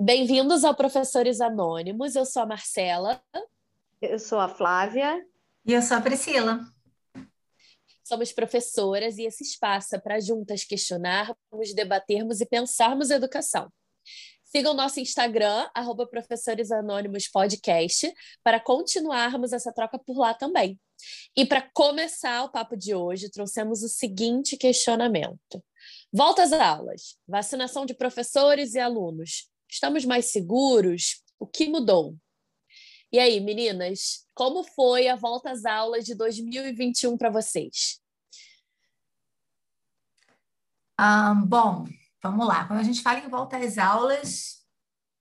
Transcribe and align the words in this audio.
Bem-vindos 0.00 0.64
ao 0.64 0.74
Professores 0.74 1.40
Anônimos. 1.40 2.16
Eu 2.16 2.24
sou 2.24 2.42
a 2.42 2.46
Marcela. 2.46 3.22
Eu 4.00 4.18
sou 4.18 4.40
a 4.40 4.48
Flávia. 4.48 5.24
E 5.64 5.72
eu 5.72 5.82
sou 5.82 5.96
a 5.96 6.00
Priscila. 6.00 6.60
Somos 8.02 8.32
professoras 8.32 9.18
e 9.18 9.24
esse 9.24 9.44
espaço 9.44 9.94
é 9.94 9.98
para 9.98 10.18
juntas 10.18 10.64
questionarmos, 10.64 11.74
debatermos 11.74 12.40
e 12.40 12.46
pensarmos 12.46 13.10
educação. 13.10 13.70
Sigam 14.42 14.72
nosso 14.72 14.98
Instagram, 14.98 15.68
arroba 15.74 16.06
Professores 16.06 16.72
Anônimos 16.72 17.28
Podcast, 17.28 18.10
para 18.42 18.58
continuarmos 18.58 19.52
essa 19.52 19.70
troca 19.72 19.98
por 19.98 20.16
lá 20.16 20.32
também. 20.32 20.80
E 21.36 21.44
para 21.44 21.60
começar 21.74 22.44
o 22.44 22.50
papo 22.50 22.76
de 22.76 22.94
hoje, 22.94 23.30
trouxemos 23.30 23.82
o 23.82 23.88
seguinte 23.88 24.56
questionamento. 24.56 25.62
Volta 26.12 26.42
às 26.42 26.52
aulas, 26.52 27.16
vacinação 27.26 27.84
de 27.84 27.94
professores 27.94 28.74
e 28.74 28.78
alunos. 28.78 29.48
Estamos 29.68 30.04
mais 30.04 30.30
seguros? 30.30 31.22
O 31.38 31.46
que 31.46 31.68
mudou? 31.68 32.16
E 33.10 33.18
aí, 33.18 33.40
meninas, 33.40 34.26
como 34.34 34.62
foi 34.62 35.08
a 35.08 35.16
volta 35.16 35.50
às 35.50 35.64
aulas 35.64 36.04
de 36.04 36.14
2021 36.14 37.16
para 37.16 37.30
vocês? 37.30 38.00
Um, 41.00 41.46
bom, 41.46 41.84
vamos 42.22 42.46
lá. 42.46 42.66
Quando 42.66 42.80
a 42.80 42.82
gente 42.82 43.02
fala 43.02 43.20
em 43.20 43.28
volta 43.28 43.56
às 43.56 43.78
aulas, 43.78 44.58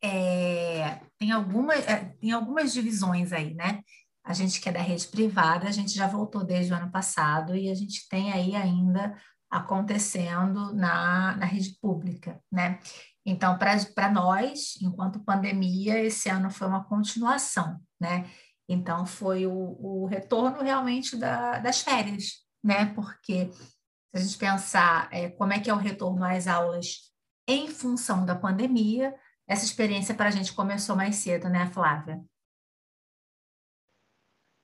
é, 0.04 1.00
tem, 1.18 1.32
alguma, 1.32 1.76
é, 1.76 2.06
tem 2.20 2.32
algumas 2.32 2.74
divisões 2.74 3.32
aí, 3.32 3.54
né? 3.54 3.82
A 4.24 4.34
gente 4.34 4.60
que 4.60 4.68
é 4.68 4.72
da 4.74 4.82
rede 4.82 5.08
privada, 5.08 5.68
a 5.68 5.72
gente 5.72 5.94
já 5.94 6.08
voltou 6.08 6.44
desde 6.44 6.74
o 6.74 6.76
ano 6.76 6.92
passado 6.92 7.56
e 7.56 7.70
a 7.70 7.76
gente 7.76 8.08
tem 8.10 8.34
aí 8.34 8.56
ainda 8.56 9.16
acontecendo 9.50 10.74
na, 10.74 11.36
na 11.38 11.46
rede 11.46 11.78
pública, 11.80 12.42
né? 12.52 12.80
Então, 13.26 13.58
para 13.58 14.10
nós, 14.10 14.76
enquanto 14.82 15.24
pandemia, 15.24 16.00
esse 16.00 16.30
ano 16.30 16.50
foi 16.50 16.68
uma 16.68 16.86
continuação, 16.86 17.80
né? 18.00 18.30
Então, 18.70 19.06
foi 19.06 19.46
o, 19.46 19.54
o 19.54 20.06
retorno 20.06 20.62
realmente 20.62 21.16
da, 21.18 21.60
das 21.60 21.82
férias, 21.82 22.46
né? 22.64 22.94
Porque 22.94 23.52
se 23.52 23.72
a 24.14 24.20
gente 24.20 24.38
pensar 24.38 25.10
é, 25.12 25.30
como 25.30 25.54
é 25.54 25.60
que 25.60 25.70
é 25.70 25.74
o 25.74 25.78
retorno 25.78 26.24
às 26.24 26.48
aulas 26.48 27.12
em 27.48 27.68
função 27.68 28.26
da 28.26 28.36
pandemia, 28.36 29.14
essa 29.48 29.64
experiência 29.64 30.14
para 30.14 30.28
a 30.28 30.32
gente 30.32 30.54
começou 30.54 30.96
mais 30.96 31.16
cedo, 31.18 31.50
né, 31.50 31.68
Flávia? 31.68 32.22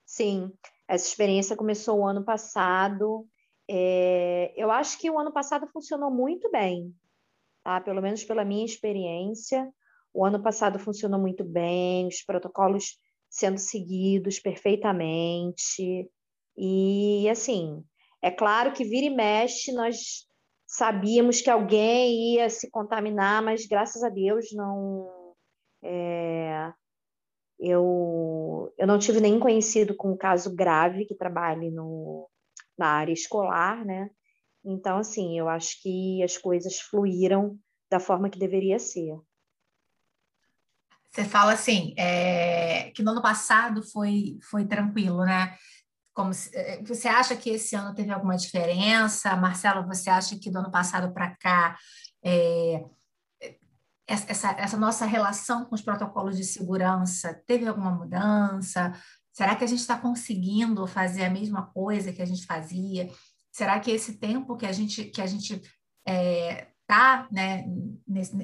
Sim, 0.06 0.54
essa 0.88 1.08
experiência 1.08 1.56
começou 1.56 2.00
o 2.00 2.06
ano 2.06 2.24
passado. 2.24 3.28
É, 3.70 4.54
eu 4.58 4.70
acho 4.72 5.00
que 5.00 5.10
o 5.10 5.18
ano 5.18 5.32
passado 5.32 5.68
funcionou 5.68 6.12
muito 6.12 6.50
bem, 6.52 6.94
tá? 7.64 7.80
Pelo 7.82 8.02
menos 8.02 8.24
pela 8.24 8.46
minha 8.46 8.66
experiência. 8.66 9.72
O 10.14 10.26
ano 10.26 10.42
passado 10.42 10.78
funcionou 10.78 11.20
muito 11.20 11.44
bem, 11.44 12.08
os 12.08 12.24
protocolos 12.24 12.98
sendo 13.30 13.58
seguidos 13.58 14.40
perfeitamente. 14.40 16.10
E, 16.56 17.28
assim, 17.30 17.84
é 18.22 18.30
claro 18.30 18.74
que 18.74 18.84
vira 18.84 19.08
e 19.08 19.10
mexe, 19.10 19.72
nós 19.74 20.28
sabíamos 20.68 21.42
que 21.42 21.50
alguém 21.50 22.36
ia 22.36 22.50
se 22.50 22.70
contaminar, 22.70 23.42
mas 23.42 23.66
graças 23.66 24.04
a 24.04 24.10
Deus 24.10 24.52
não. 24.54 25.36
É, 25.84 26.72
eu, 27.60 28.74
eu 28.78 28.88
não 28.88 29.00
tive 29.00 29.20
nenhum 29.20 29.40
conhecido 29.40 29.96
com 29.96 30.12
um 30.12 30.18
caso 30.18 30.56
grave 30.56 31.06
que 31.06 31.16
trabalhe 31.16 31.72
no, 31.72 32.30
na 32.78 32.88
área 32.88 33.14
escolar, 33.14 33.86
né? 33.86 34.10
Então, 34.64 34.98
assim, 34.98 35.38
eu 35.38 35.50
acho 35.50 35.82
que 35.82 36.24
as 36.24 36.38
coisas 36.38 36.80
fluíram 36.80 37.60
da 37.90 38.00
forma 38.00 38.30
que 38.30 38.40
deveria 38.40 38.80
ser. 38.80 39.18
Você 41.12 41.26
fala 41.26 41.54
assim, 41.54 41.94
é, 41.98 42.90
que 42.92 43.04
no 43.04 43.12
ano 43.12 43.22
passado 43.22 43.84
foi, 43.84 44.40
foi 44.50 44.66
tranquilo, 44.66 45.24
né? 45.24 45.56
Como 46.14 46.34
se, 46.34 46.56
é, 46.56 46.82
você 46.84 47.08
acha 47.08 47.36
que 47.36 47.52
esse 47.52 47.76
ano 47.76 47.94
teve 47.94 48.12
alguma 48.12 48.36
diferença? 48.36 49.36
Marcelo, 49.36 49.86
você 49.86 50.10
acha 50.10 50.40
que 50.40 50.50
do 50.50 50.60
ano 50.60 50.72
passado 50.72 51.14
para 51.14 51.36
cá 51.36 51.78
é, 52.24 52.84
essa, 54.08 54.52
essa 54.52 54.78
nossa 54.78 55.06
relação 55.06 55.66
com 55.66 55.76
os 55.76 55.82
protocolos 55.82 56.36
de 56.36 56.44
segurança 56.44 57.42
teve 57.46 57.68
alguma 57.68 57.92
mudança? 57.92 58.92
Será 59.34 59.56
que 59.56 59.64
a 59.64 59.68
gente 59.68 59.80
está 59.80 59.98
conseguindo 59.98 60.86
fazer 60.86 61.26
a 61.26 61.30
mesma 61.30 61.66
coisa 61.66 62.14
que 62.14 62.22
a 62.22 62.26
gente 62.26 62.46
fazia? 62.46 63.12
Será 63.52 63.80
que 63.80 63.90
esse 63.90 64.20
tempo 64.20 64.56
que 64.56 64.66
a 64.66 64.72
gente 64.72 65.06
que 65.06 65.22
a 65.22 65.26
gente 65.26 65.60
está 66.06 67.28
é, 67.32 67.34
né, 67.34 67.66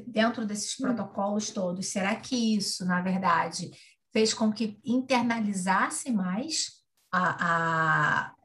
dentro 0.08 0.46
desses 0.46 0.76
protocolos 0.76 1.52
todos, 1.52 1.88
será 1.88 2.16
que 2.16 2.56
isso, 2.56 2.86
na 2.86 3.02
verdade, 3.02 3.70
fez 4.12 4.34
com 4.34 4.52
que 4.52 4.80
internalizasse 4.84 6.12
mais 6.12 6.80
a, 7.12 7.38
a, 7.40 8.36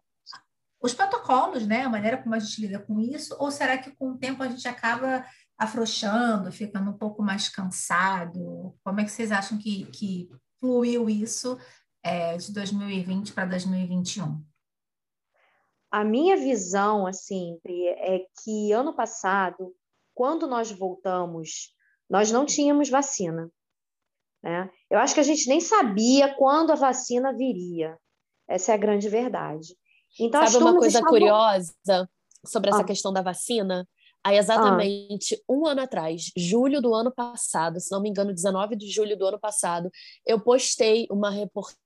os 0.83 0.93
protocolos, 0.93 1.66
né, 1.66 1.83
a 1.83 1.88
maneira 1.88 2.19
como 2.19 2.34
a 2.34 2.38
gente 2.38 2.60
lida 2.60 2.78
com 2.78 3.00
isso? 3.00 3.34
Ou 3.38 3.50
será 3.50 3.78
que 3.78 3.91
com 3.93 4.10
o 4.10 4.19
tempo 4.19 4.43
a 4.43 4.49
gente 4.49 4.69
acaba 4.69 5.25
afrouxando, 5.56 6.53
ficando 6.53 6.91
um 6.91 6.99
pouco 6.99 7.22
mais 7.22 7.49
cansado? 7.49 8.77
Como 8.84 9.00
é 9.00 9.04
que 9.04 9.10
vocês 9.10 9.33
acham 9.33 9.56
que, 9.56 9.87
que 9.87 10.28
fluiu 10.60 11.09
isso 11.09 11.59
é, 12.04 12.37
de 12.37 12.53
2020 12.53 13.32
para 13.32 13.47
2021? 13.47 14.44
A 15.91 16.04
minha 16.04 16.37
visão, 16.37 17.06
assim, 17.06 17.59
é 17.66 18.26
que 18.42 18.72
ano 18.72 18.94
passado, 18.94 19.75
quando 20.12 20.47
nós 20.47 20.70
voltamos, 20.70 21.75
nós 22.10 22.31
não 22.31 22.44
tínhamos 22.44 22.91
vacina. 22.91 23.50
Né? 24.42 24.69
Eu 24.91 24.98
acho 24.98 25.15
que 25.15 25.20
a 25.20 25.25
gente 25.25 25.48
nem 25.48 25.60
sabia 25.60 26.34
quando 26.34 26.72
a 26.72 26.76
vacina 26.76 27.32
viria. 27.32 27.97
Essa 28.47 28.72
é 28.72 28.75
a 28.75 28.78
grande 28.78 29.09
verdade. 29.09 29.75
Então, 30.21 30.47
Sabe 30.47 30.62
uma 30.62 30.72
coisa 30.72 30.88
estavam... 30.98 31.09
curiosa 31.09 31.75
sobre 32.44 32.71
essa 32.71 32.82
ah. 32.82 32.84
questão 32.84 33.12
da 33.12 33.22
vacina? 33.22 33.88
Aí, 34.22 34.36
exatamente 34.36 35.34
ah. 35.34 35.53
um 35.53 35.66
ano 35.66 35.82
atrás, 35.82 36.31
julho 36.36 36.82
do 36.82 36.92
ano 36.92 37.12
passado, 37.12 37.81
se 37.81 37.91
não 37.91 38.03
me 38.03 38.10
engano, 38.10 38.34
19 38.34 38.76
de 38.76 38.88
julho 38.91 39.16
do 39.16 39.26
ano 39.26 39.38
passado, 39.38 39.91
eu 40.26 40.41
postei 40.41 41.06
uma 41.10 41.31
reportagem 41.31 41.84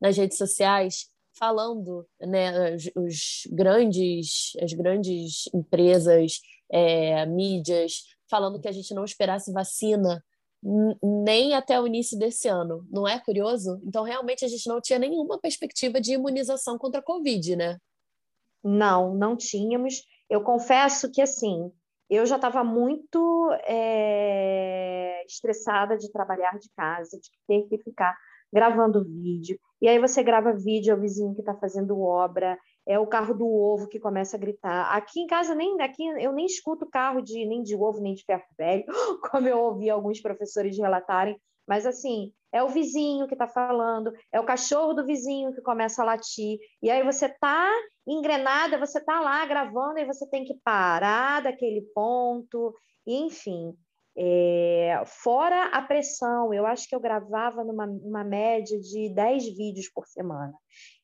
nas 0.00 0.16
redes 0.16 0.38
sociais 0.38 1.10
falando, 1.38 2.06
né, 2.20 2.74
os, 2.74 2.90
os 2.94 3.48
grandes, 3.50 4.52
as 4.60 4.72
grandes 4.72 5.48
empresas, 5.54 6.40
é, 6.70 7.24
mídias, 7.26 8.04
falando 8.28 8.60
que 8.60 8.68
a 8.68 8.72
gente 8.72 8.94
não 8.94 9.04
esperasse 9.04 9.52
vacina 9.52 10.22
nem 11.02 11.54
até 11.54 11.80
o 11.80 11.86
início 11.86 12.18
desse 12.18 12.48
ano. 12.48 12.86
Não 12.90 13.06
é 13.06 13.18
curioso? 13.18 13.80
Então, 13.84 14.04
realmente, 14.04 14.44
a 14.44 14.48
gente 14.48 14.68
não 14.68 14.80
tinha 14.80 14.98
nenhuma 14.98 15.38
perspectiva 15.38 16.00
de 16.00 16.12
imunização 16.12 16.78
contra 16.78 17.00
a 17.00 17.04
Covid, 17.04 17.56
né? 17.56 17.78
Não, 18.62 19.12
não 19.14 19.36
tínhamos. 19.36 20.04
Eu 20.30 20.42
confesso 20.42 21.10
que, 21.10 21.20
assim, 21.20 21.72
eu 22.08 22.24
já 22.24 22.36
estava 22.36 22.62
muito 22.62 23.50
é, 23.64 25.24
estressada 25.26 25.96
de 25.96 26.12
trabalhar 26.12 26.56
de 26.58 26.70
casa, 26.76 27.18
de 27.18 27.28
ter 27.48 27.68
que 27.68 27.82
ficar 27.82 28.16
gravando 28.52 29.04
vídeo. 29.04 29.58
E 29.80 29.88
aí 29.88 29.98
você 29.98 30.22
grava 30.22 30.52
vídeo, 30.52 30.92
é 30.92 30.94
o 30.94 31.00
vizinho 31.00 31.34
que 31.34 31.40
está 31.40 31.54
fazendo 31.54 32.00
obra, 32.00 32.58
é 32.86 32.98
o 32.98 33.06
carro 33.06 33.34
do 33.34 33.46
ovo 33.46 33.88
que 33.88 33.98
começa 33.98 34.36
a 34.36 34.40
gritar. 34.40 34.94
Aqui 34.94 35.20
em 35.20 35.26
casa 35.26 35.54
nem 35.54 35.80
aqui 35.80 36.04
eu 36.20 36.32
nem 36.32 36.46
escuto 36.46 36.88
carro 36.88 37.22
de 37.22 37.44
nem 37.46 37.62
de 37.62 37.74
ovo 37.74 38.00
nem 38.00 38.14
de 38.14 38.24
ferro 38.24 38.44
velho, 38.56 38.84
como 39.30 39.48
eu 39.48 39.58
ouvi 39.58 39.88
alguns 39.88 40.20
professores 40.20 40.76
relatarem. 40.76 41.40
Mas 41.66 41.86
assim, 41.86 42.32
é 42.52 42.62
o 42.62 42.68
vizinho 42.68 43.26
que 43.26 43.34
está 43.34 43.48
falando, 43.48 44.12
é 44.30 44.38
o 44.38 44.44
cachorro 44.44 44.92
do 44.92 45.06
vizinho 45.06 45.54
que 45.54 45.62
começa 45.62 46.02
a 46.02 46.04
latir. 46.04 46.58
E 46.82 46.90
aí 46.90 47.02
você 47.02 47.26
está 47.26 47.70
engrenada, 48.06 48.78
você 48.78 48.98
está 48.98 49.20
lá 49.20 49.44
gravando 49.46 49.98
e 49.98 50.04
você 50.04 50.28
tem 50.28 50.44
que 50.44 50.54
parar 50.62 51.42
daquele 51.42 51.82
ponto, 51.94 52.74
enfim. 53.06 53.74
É, 54.14 55.02
fora 55.06 55.66
a 55.68 55.80
pressão, 55.80 56.52
eu 56.52 56.66
acho 56.66 56.86
que 56.86 56.94
eu 56.94 57.00
gravava 57.00 57.64
numa, 57.64 57.86
numa 57.86 58.22
média 58.22 58.78
de 58.78 59.08
10 59.08 59.56
vídeos 59.56 59.88
por 59.88 60.06
semana. 60.06 60.52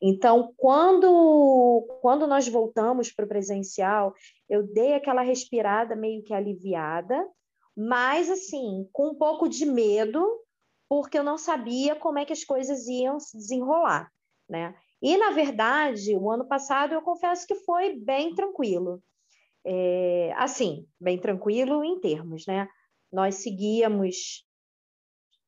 Então, 0.01 0.53
quando, 0.55 1.87
quando 2.01 2.27
nós 2.27 2.47
voltamos 2.47 3.11
para 3.11 3.25
o 3.25 3.27
presencial, 3.27 4.13
eu 4.47 4.63
dei 4.63 4.93
aquela 4.93 5.23
respirada 5.23 5.95
meio 5.95 6.23
que 6.23 6.33
aliviada, 6.33 7.27
mas 7.75 8.29
assim, 8.29 8.87
com 8.93 9.09
um 9.09 9.15
pouco 9.15 9.49
de 9.49 9.65
medo, 9.65 10.23
porque 10.87 11.17
eu 11.17 11.23
não 11.23 11.37
sabia 11.37 11.95
como 11.95 12.19
é 12.19 12.25
que 12.25 12.33
as 12.33 12.43
coisas 12.43 12.87
iam 12.87 13.19
se 13.19 13.37
desenrolar, 13.37 14.11
né? 14.47 14.75
E, 15.01 15.17
na 15.17 15.31
verdade, 15.31 16.15
o 16.15 16.29
ano 16.29 16.45
passado 16.45 16.93
eu 16.93 17.01
confesso 17.01 17.47
que 17.47 17.55
foi 17.55 17.95
bem 17.95 18.35
tranquilo. 18.35 19.01
É, 19.65 20.33
assim, 20.35 20.85
bem 20.99 21.17
tranquilo 21.17 21.83
em 21.83 21.99
termos, 21.99 22.45
né? 22.45 22.67
Nós 23.11 23.35
seguíamos 23.35 24.45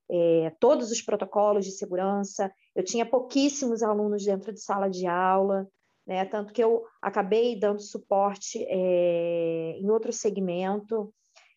é, 0.09 0.51
todos 0.59 0.91
os 0.91 1.01
protocolos 1.01 1.65
de 1.65 1.71
segurança. 1.71 2.51
Eu 2.75 2.83
tinha 2.83 3.05
pouquíssimos 3.05 3.81
alunos 3.81 4.25
dentro 4.25 4.51
de 4.51 4.61
sala 4.61 4.89
de 4.89 5.07
aula, 5.07 5.67
né? 6.05 6.25
Tanto 6.25 6.51
que 6.51 6.63
eu 6.63 6.83
acabei 7.01 7.59
dando 7.59 7.81
suporte 7.81 8.63
é, 8.67 9.77
em 9.77 9.89
outro 9.89 10.11
segmento. 10.11 11.13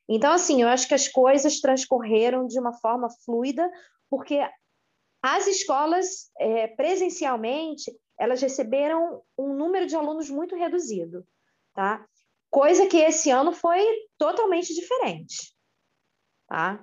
Então, 0.09 0.33
assim, 0.33 0.63
eu 0.63 0.69
acho 0.69 0.87
que 0.87 0.95
as 0.95 1.09
coisas 1.09 1.61
transcorreram 1.61 2.47
de 2.47 2.59
uma 2.61 2.73
forma 2.75 3.09
fluida, 3.25 3.69
porque 4.11 4.39
as 5.23 5.47
escolas, 5.47 6.31
é, 6.39 6.69
presencialmente, 6.69 7.91
elas 8.19 8.41
receberam 8.43 9.23
um 9.37 9.55
número 9.55 9.87
de 9.87 9.97
alunos 9.97 10.29
muito 10.29 10.55
reduzido, 10.55 11.27
tá? 11.75 12.07
Coisa 12.51 12.87
que 12.87 12.99
esse 12.99 13.31
ano 13.31 13.51
foi 13.51 13.83
totalmente 14.19 14.73
diferente, 14.75 15.54
tá? 16.55 16.81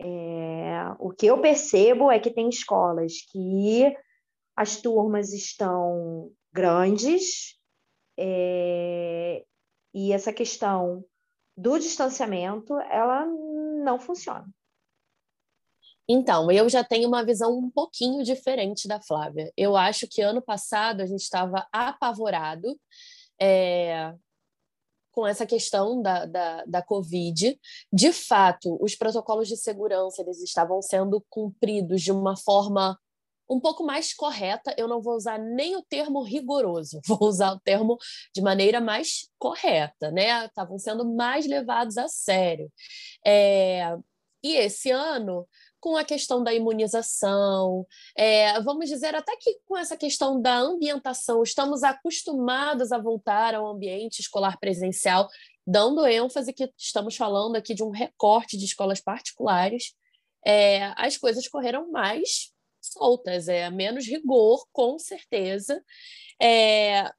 É, 0.00 0.96
o 0.98 1.10
que 1.10 1.26
eu 1.26 1.38
percebo 1.38 2.10
é 2.10 2.18
que 2.18 2.30
tem 2.30 2.48
escolas 2.48 3.12
que 3.30 3.94
as 4.56 4.80
turmas 4.80 5.34
estão 5.34 6.32
grandes 6.50 7.58
é, 8.18 9.44
e 9.92 10.12
essa 10.12 10.32
questão 10.32 11.04
do 11.54 11.78
distanciamento 11.78 12.74
ela 12.90 13.26
não 13.84 14.00
funciona. 14.00 14.48
Então, 16.08 16.50
eu 16.50 16.68
já 16.70 16.82
tenho 16.82 17.06
uma 17.06 17.24
visão 17.24 17.56
um 17.56 17.70
pouquinho 17.70 18.24
diferente 18.24 18.88
da 18.88 19.00
Flávia. 19.00 19.52
Eu 19.56 19.76
acho 19.76 20.08
que 20.08 20.22
ano 20.22 20.40
passado 20.40 21.02
a 21.02 21.06
gente 21.06 21.20
estava 21.20 21.66
apavorado 21.70 22.80
é, 23.38 24.14
com 25.12 25.26
essa 25.26 25.46
questão 25.46 26.02
da, 26.02 26.24
da, 26.24 26.64
da 26.64 26.82
Covid. 26.82 27.58
De 27.92 28.12
fato, 28.12 28.78
os 28.80 28.94
protocolos 28.96 29.46
de 29.46 29.56
segurança 29.56 30.22
eles 30.22 30.42
estavam 30.42 30.80
sendo 30.82 31.24
cumpridos 31.28 32.02
de 32.02 32.10
uma 32.10 32.36
forma 32.36 32.98
um 33.48 33.60
pouco 33.60 33.84
mais 33.84 34.14
correta. 34.14 34.74
Eu 34.78 34.88
não 34.88 35.02
vou 35.02 35.14
usar 35.14 35.38
nem 35.38 35.76
o 35.76 35.82
termo 35.82 36.22
rigoroso, 36.22 37.00
vou 37.06 37.22
usar 37.22 37.52
o 37.52 37.60
termo 37.60 37.98
de 38.34 38.40
maneira 38.40 38.80
mais 38.80 39.28
correta, 39.38 40.10
né? 40.10 40.46
Estavam 40.46 40.78
sendo 40.78 41.04
mais 41.04 41.46
levados 41.46 41.98
a 41.98 42.08
sério. 42.08 42.72
É, 43.24 43.94
e 44.42 44.56
esse 44.56 44.90
ano 44.90 45.46
com 45.82 45.96
a 45.96 46.04
questão 46.04 46.44
da 46.44 46.54
imunização, 46.54 47.84
é, 48.16 48.58
vamos 48.62 48.88
dizer 48.88 49.16
até 49.16 49.36
que 49.36 49.58
com 49.66 49.76
essa 49.76 49.96
questão 49.96 50.40
da 50.40 50.56
ambientação, 50.56 51.42
estamos 51.42 51.82
acostumados 51.82 52.92
a 52.92 52.98
voltar 52.98 53.52
ao 53.56 53.66
ambiente 53.66 54.20
escolar 54.20 54.60
presencial, 54.60 55.28
dando 55.66 56.06
ênfase 56.06 56.52
que 56.52 56.72
estamos 56.78 57.16
falando 57.16 57.56
aqui 57.56 57.74
de 57.74 57.82
um 57.82 57.90
recorte 57.90 58.56
de 58.56 58.64
escolas 58.64 59.00
particulares, 59.00 59.92
é, 60.46 60.92
as 60.96 61.16
coisas 61.16 61.48
correram 61.48 61.90
mais 61.90 62.52
soltas, 62.80 63.48
é 63.48 63.68
menos 63.68 64.06
rigor, 64.06 64.64
com 64.72 64.96
certeza. 65.00 65.82
É, 66.40 67.10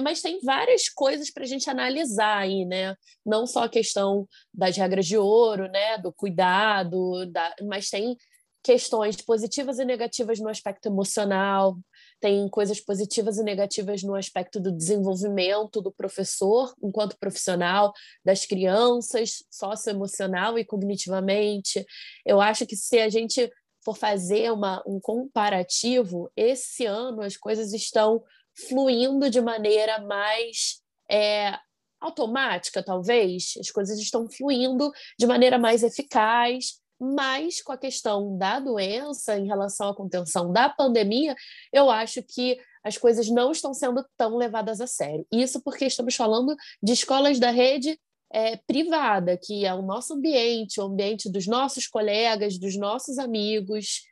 mas 0.00 0.22
tem 0.22 0.40
várias 0.40 0.88
coisas 0.88 1.30
para 1.30 1.44
a 1.44 1.46
gente 1.46 1.68
analisar 1.68 2.38
aí, 2.38 2.64
né? 2.64 2.94
Não 3.24 3.46
só 3.46 3.64
a 3.64 3.68
questão 3.68 4.26
das 4.52 4.76
regras 4.76 5.06
de 5.06 5.18
ouro, 5.18 5.68
né? 5.68 5.98
Do 5.98 6.12
cuidado, 6.12 7.26
da... 7.26 7.54
mas 7.62 7.90
tem 7.90 8.16
questões 8.64 9.16
positivas 9.16 9.78
e 9.78 9.84
negativas 9.84 10.40
no 10.40 10.48
aspecto 10.48 10.86
emocional, 10.86 11.76
tem 12.18 12.48
coisas 12.48 12.80
positivas 12.80 13.36
e 13.36 13.42
negativas 13.42 14.02
no 14.02 14.14
aspecto 14.14 14.58
do 14.58 14.72
desenvolvimento 14.72 15.82
do 15.82 15.92
professor 15.92 16.74
enquanto 16.82 17.18
profissional, 17.18 17.92
das 18.24 18.46
crianças, 18.46 19.44
socioemocional 19.50 20.58
e 20.58 20.64
cognitivamente. 20.64 21.84
Eu 22.24 22.40
acho 22.40 22.64
que 22.66 22.74
se 22.74 22.98
a 22.98 23.10
gente 23.10 23.52
for 23.84 23.94
fazer 23.94 24.50
uma, 24.50 24.82
um 24.86 24.98
comparativo, 24.98 26.32
esse 26.34 26.86
ano 26.86 27.20
as 27.20 27.36
coisas 27.36 27.74
estão 27.74 28.22
fluindo 28.68 29.28
de 29.28 29.40
maneira 29.40 30.00
mais 30.00 30.80
é, 31.10 31.58
automática, 32.00 32.82
talvez. 32.82 33.54
As 33.58 33.70
coisas 33.70 33.98
estão 33.98 34.28
fluindo 34.30 34.92
de 35.18 35.26
maneira 35.26 35.58
mais 35.58 35.82
eficaz, 35.82 36.80
mas 37.00 37.62
com 37.62 37.72
a 37.72 37.78
questão 37.78 38.36
da 38.36 38.60
doença, 38.60 39.38
em 39.38 39.46
relação 39.46 39.88
à 39.88 39.94
contenção 39.94 40.52
da 40.52 40.68
pandemia, 40.68 41.34
eu 41.72 41.90
acho 41.90 42.22
que 42.22 42.58
as 42.82 42.98
coisas 42.98 43.28
não 43.28 43.50
estão 43.50 43.72
sendo 43.72 44.04
tão 44.16 44.36
levadas 44.36 44.80
a 44.80 44.86
sério. 44.86 45.26
Isso 45.32 45.60
porque 45.62 45.86
estamos 45.86 46.14
falando 46.14 46.54
de 46.82 46.92
escolas 46.92 47.38
da 47.38 47.50
rede 47.50 47.98
é, 48.30 48.56
privada, 48.56 49.38
que 49.38 49.64
é 49.64 49.72
o 49.72 49.82
nosso 49.82 50.14
ambiente, 50.14 50.80
o 50.80 50.84
ambiente 50.84 51.30
dos 51.30 51.46
nossos 51.46 51.86
colegas, 51.86 52.58
dos 52.58 52.76
nossos 52.76 53.18
amigos. 53.18 54.02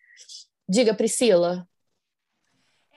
Diga, 0.68 0.94
Priscila. 0.94 1.68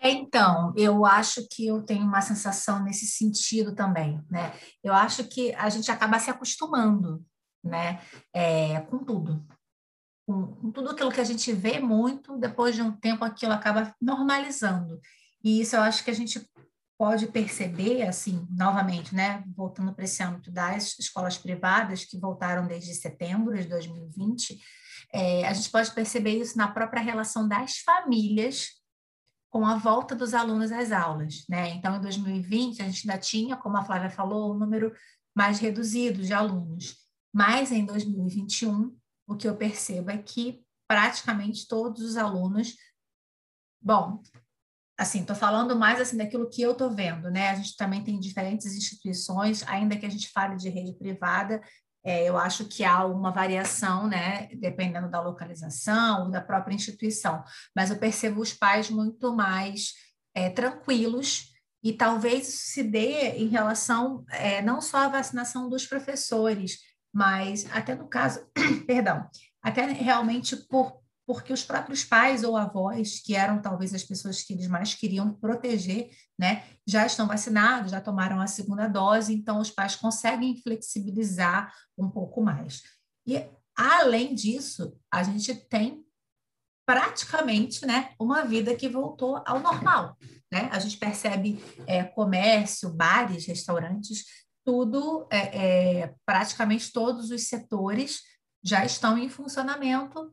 É, 0.05 0.11
então, 0.11 0.71
eu 0.77 1.03
acho 1.03 1.47
que 1.49 1.65
eu 1.65 1.81
tenho 1.81 2.05
uma 2.05 2.21
sensação 2.21 2.83
nesse 2.83 3.07
sentido 3.07 3.73
também, 3.73 4.23
né? 4.29 4.53
Eu 4.83 4.93
acho 4.93 5.23
que 5.23 5.51
a 5.55 5.67
gente 5.67 5.89
acaba 5.89 6.19
se 6.19 6.29
acostumando, 6.29 7.25
né? 7.63 7.99
É, 8.31 8.81
com 8.81 8.99
tudo. 8.99 9.43
Com, 10.27 10.45
com 10.57 10.71
tudo 10.71 10.91
aquilo 10.91 11.11
que 11.11 11.19
a 11.21 11.25
gente 11.25 11.51
vê 11.51 11.79
muito, 11.79 12.37
depois 12.37 12.75
de 12.75 12.83
um 12.83 12.91
tempo 12.91 13.25
aquilo 13.25 13.53
acaba 13.53 13.95
normalizando. 13.99 15.01
E 15.43 15.59
isso 15.59 15.75
eu 15.75 15.81
acho 15.81 16.03
que 16.03 16.11
a 16.11 16.15
gente 16.15 16.39
pode 16.99 17.25
perceber, 17.25 18.03
assim, 18.03 18.47
novamente, 18.51 19.15
né? 19.15 19.43
Voltando 19.57 19.91
para 19.91 20.05
esse 20.05 20.21
âmbito 20.21 20.51
das 20.51 20.99
escolas 20.99 21.35
privadas, 21.35 22.05
que 22.05 22.19
voltaram 22.19 22.67
desde 22.67 22.93
setembro 22.93 23.57
de 23.57 23.67
2020, 23.67 24.59
é, 25.11 25.47
a 25.47 25.53
gente 25.53 25.71
pode 25.71 25.89
perceber 25.93 26.39
isso 26.39 26.55
na 26.55 26.67
própria 26.67 27.01
relação 27.01 27.47
das 27.47 27.77
famílias 27.79 28.74
com 29.55 29.65
a 29.65 29.77
volta 29.77 30.13
dos 30.13 30.33
alunos 30.33 30.69
às 30.69 30.91
aulas. 30.91 31.45
Né? 31.47 31.69
Então, 31.69 31.95
em 31.95 32.01
2020, 32.01 32.81
a 32.81 32.85
gente 32.89 33.09
ainda 33.09 33.17
tinha, 33.17 33.55
como 33.55 33.77
a 33.77 33.85
Flávia 33.85 34.09
falou, 34.09 34.53
um 34.53 34.57
número 34.57 34.93
mais 35.33 35.59
reduzido 35.59 36.21
de 36.21 36.33
alunos. 36.33 36.97
Mas 37.33 37.71
em 37.71 37.85
2021, 37.85 38.93
o 39.25 39.33
que 39.37 39.47
eu 39.47 39.55
percebo 39.55 40.11
é 40.11 40.17
que 40.17 40.61
praticamente 40.85 41.69
todos 41.69 42.01
os 42.01 42.17
alunos. 42.17 42.75
Bom, 43.81 44.21
assim, 44.99 45.21
estou 45.21 45.37
falando 45.37 45.73
mais 45.73 46.01
assim 46.01 46.17
daquilo 46.17 46.49
que 46.49 46.61
eu 46.61 46.73
estou 46.73 46.91
vendo, 46.91 47.31
né? 47.31 47.51
A 47.51 47.55
gente 47.55 47.77
também 47.77 48.03
tem 48.03 48.19
diferentes 48.19 48.75
instituições, 48.75 49.63
ainda 49.69 49.95
que 49.95 50.05
a 50.05 50.11
gente 50.11 50.33
fale 50.33 50.57
de 50.57 50.67
rede 50.67 50.91
privada, 50.97 51.61
é, 52.05 52.23
eu 52.29 52.37
acho 52.37 52.65
que 52.65 52.83
há 52.83 53.03
uma 53.03 53.31
variação, 53.31 54.07
né, 54.07 54.47
dependendo 54.55 55.09
da 55.09 55.19
localização 55.19 56.29
da 56.29 56.39
própria 56.39 56.75
instituição, 56.75 57.43
mas 57.75 57.89
eu 57.89 57.97
percebo 57.97 58.39
os 58.39 58.53
pais 58.53 58.91
muito 58.91 59.35
mais 59.35 59.93
é, 60.35 60.51
tranquilos 60.51 61.51
e 61.83 61.91
talvez 61.93 62.47
isso 62.47 62.67
se 62.73 62.83
dê 62.83 63.31
em 63.37 63.47
relação 63.47 64.23
é, 64.29 64.61
não 64.61 64.79
só 64.81 64.97
à 64.97 65.07
vacinação 65.07 65.67
dos 65.67 65.87
professores, 65.87 66.77
mas 67.11 67.65
até 67.71 67.95
no 67.95 68.07
caso, 68.07 68.45
perdão, 68.85 69.27
até 69.63 69.85
realmente 69.85 70.55
por 70.55 71.01
porque 71.25 71.51
os 71.51 71.63
próprios 71.63 72.03
pais 72.03 72.43
ou 72.43 72.55
avós, 72.55 73.19
que 73.19 73.35
eram 73.35 73.61
talvez 73.61 73.93
as 73.93 74.03
pessoas 74.03 74.43
que 74.43 74.53
eles 74.53 74.67
mais 74.67 74.93
queriam 74.93 75.33
proteger, 75.33 76.09
né, 76.37 76.63
já 76.87 77.05
estão 77.05 77.27
vacinados, 77.27 77.91
já 77.91 77.99
tomaram 77.99 78.39
a 78.39 78.47
segunda 78.47 78.87
dose, 78.87 79.33
então 79.33 79.59
os 79.59 79.71
pais 79.71 79.95
conseguem 79.95 80.61
flexibilizar 80.61 81.73
um 81.97 82.09
pouco 82.09 82.43
mais. 82.43 82.83
E 83.25 83.43
além 83.75 84.35
disso, 84.35 84.95
a 85.11 85.23
gente 85.23 85.53
tem 85.53 86.05
praticamente, 86.87 87.85
né, 87.85 88.13
uma 88.19 88.45
vida 88.45 88.75
que 88.75 88.87
voltou 88.87 89.41
ao 89.45 89.59
normal, 89.59 90.15
né? 90.51 90.69
A 90.71 90.77
gente 90.77 90.97
percebe 90.97 91.59
é, 91.87 92.03
comércio, 92.03 92.93
bares, 92.93 93.47
restaurantes, 93.47 94.23
tudo, 94.63 95.27
é, 95.31 96.01
é, 96.03 96.13
praticamente 96.25 96.91
todos 96.91 97.31
os 97.31 97.47
setores 97.47 98.21
já 98.63 98.85
estão 98.85 99.17
em 99.17 99.29
funcionamento 99.29 100.31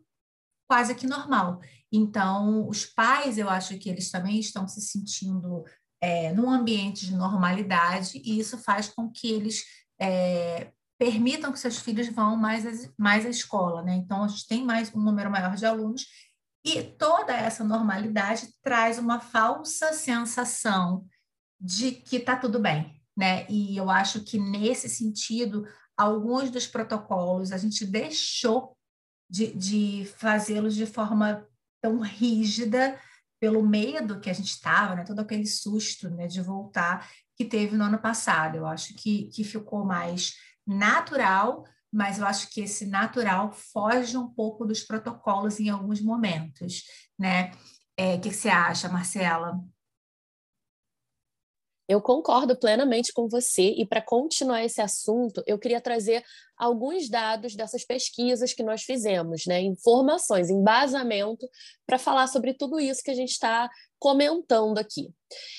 quase 0.69 0.95
que 0.95 1.07
normal. 1.07 1.61
Então, 1.91 2.69
os 2.69 2.87
pais, 2.87 3.37
eu 3.37 3.49
acho 3.49 3.79
que 3.79 3.89
eles 3.89 4.11
também 4.11 4.39
estão 4.39 4.67
se 4.67 4.81
sentindo 4.81 5.65
é, 6.01 6.33
num 6.33 6.51
ambiente 6.51 7.07
de 7.07 7.15
normalidade, 7.15 8.21
e 8.25 8.39
isso 8.39 8.59
faz 8.59 8.89
com 8.89 9.11
que 9.11 9.31
eles 9.31 9.63
é, 10.01 10.73
permitam 10.99 11.53
que 11.53 11.59
seus 11.59 11.79
filhos 11.79 12.09
vão 12.09 12.37
mais, 12.37 12.91
mais 12.99 13.27
à 13.27 13.29
escola. 13.29 13.83
Né? 13.83 13.95
Então, 13.97 14.25
a 14.25 14.29
gente 14.29 14.47
tem 14.47 14.65
mais 14.65 14.93
um 14.95 15.01
número 15.01 15.31
maior 15.31 15.55
de 15.55 15.67
alunos, 15.67 16.07
e 16.65 16.83
toda 16.83 17.33
essa 17.33 17.65
normalidade 17.65 18.49
traz 18.63 18.99
uma 18.99 19.21
falsa 19.21 19.93
sensação 19.93 21.05
de 21.61 21.93
que 21.93 22.17
está 22.17 22.37
tudo 22.37 22.59
bem. 22.59 23.01
Né? 23.17 23.47
E 23.49 23.77
eu 23.77 23.91
acho 23.91 24.21
que, 24.21 24.39
nesse 24.39 24.89
sentido, 24.89 25.67
alguns 25.97 26.51
dos 26.51 26.67
protocolos 26.67 27.53
a 27.53 27.59
gente 27.59 27.85
deixou 27.85 28.77
de, 29.33 29.47
de 29.55 30.05
fazê-los 30.19 30.75
de 30.75 30.85
forma 30.85 31.49
tão 31.81 32.01
rígida 32.01 33.01
pelo 33.41 33.67
medo 33.67 34.21
que 34.21 34.29
a 34.29 34.33
gente 34.35 34.51
estava, 34.51 34.95
né? 34.95 35.05
todo 35.05 35.21
aquele 35.21 35.47
susto 35.47 36.11
né, 36.11 36.27
de 36.27 36.43
voltar 36.43 37.11
que 37.35 37.47
teve 37.47 37.75
no 37.75 37.85
ano 37.85 37.99
passado. 37.99 38.57
Eu 38.57 38.67
acho 38.67 38.93
que, 38.95 39.29
que 39.29 39.43
ficou 39.43 39.87
mais 39.87 40.35
natural, 40.67 41.65
mas 41.91 42.19
eu 42.19 42.27
acho 42.27 42.51
que 42.51 42.61
esse 42.61 42.85
natural 42.85 43.51
foge 43.53 44.19
um 44.19 44.29
pouco 44.29 44.67
dos 44.67 44.83
protocolos 44.83 45.59
em 45.59 45.71
alguns 45.71 46.03
momentos. 46.03 46.83
Né? 47.19 47.53
É, 47.97 48.17
o 48.17 48.21
que 48.21 48.31
você 48.31 48.51
acha, 48.51 48.91
Marcela? 48.91 49.59
Eu 51.89 52.01
concordo 52.01 52.57
plenamente 52.57 53.13
com 53.13 53.29
você, 53.29 53.75
e 53.77 53.85
para 53.85 54.01
continuar 54.01 54.65
esse 54.65 54.81
assunto, 54.81 55.43
eu 55.47 55.59
queria 55.59 55.81
trazer 55.81 56.25
alguns 56.57 57.09
dados 57.09 57.57
dessas 57.57 57.85
pesquisas 57.85 58.53
que 58.53 58.63
nós 58.63 58.83
fizemos, 58.83 59.47
né? 59.47 59.61
informações, 59.61 60.49
embasamento, 60.49 61.49
para 61.87 61.99
falar 61.99 62.29
sobre 62.29 62.55
tudo 62.55 62.79
isso 62.79 63.03
que 63.03 63.11
a 63.11 63.15
gente 63.15 63.33
está 63.33 63.69
comentando 63.99 64.79
aqui. 64.79 65.13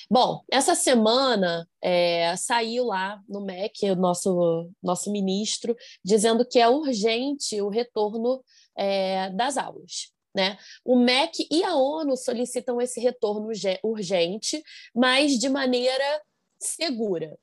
Bom, 0.09 0.41
essa 0.51 0.75
semana 0.75 1.67
é, 1.81 2.35
saiu 2.37 2.85
lá 2.85 3.21
no 3.27 3.43
MEC 3.43 3.91
o 3.91 3.95
nosso, 3.95 4.69
nosso 4.81 5.11
ministro 5.11 5.75
dizendo 6.03 6.45
que 6.45 6.59
é 6.59 6.67
urgente 6.67 7.61
o 7.61 7.69
retorno 7.69 8.43
é, 8.77 9.29
das 9.31 9.57
aulas. 9.57 10.12
Né? 10.35 10.57
O 10.83 10.95
MEC 10.95 11.47
e 11.51 11.63
a 11.63 11.75
ONU 11.75 12.17
solicitam 12.17 12.81
esse 12.81 12.99
retorno 12.99 13.49
urgente, 13.83 14.63
mas 14.93 15.37
de 15.37 15.47
maneira 15.47 16.21
segura. 16.59 17.37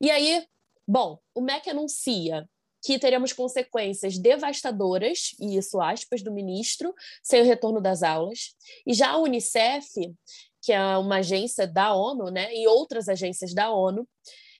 E 0.00 0.10
aí, 0.10 0.46
bom, 0.86 1.18
o 1.34 1.40
MEC 1.40 1.70
anuncia 1.70 2.48
que 2.84 2.98
teremos 2.98 3.32
consequências 3.32 4.18
devastadoras, 4.18 5.30
e 5.40 5.56
isso 5.56 5.80
aspas 5.80 6.22
do 6.22 6.32
ministro, 6.32 6.92
sem 7.22 7.40
o 7.40 7.44
retorno 7.44 7.80
das 7.80 8.02
aulas. 8.02 8.56
E 8.84 8.92
já 8.92 9.10
a 9.10 9.18
Unicef, 9.18 9.88
que 10.60 10.72
é 10.72 10.96
uma 10.96 11.18
agência 11.18 11.66
da 11.66 11.94
ONU, 11.94 12.30
né, 12.30 12.52
e 12.54 12.66
outras 12.66 13.08
agências 13.08 13.54
da 13.54 13.70
ONU, 13.70 14.06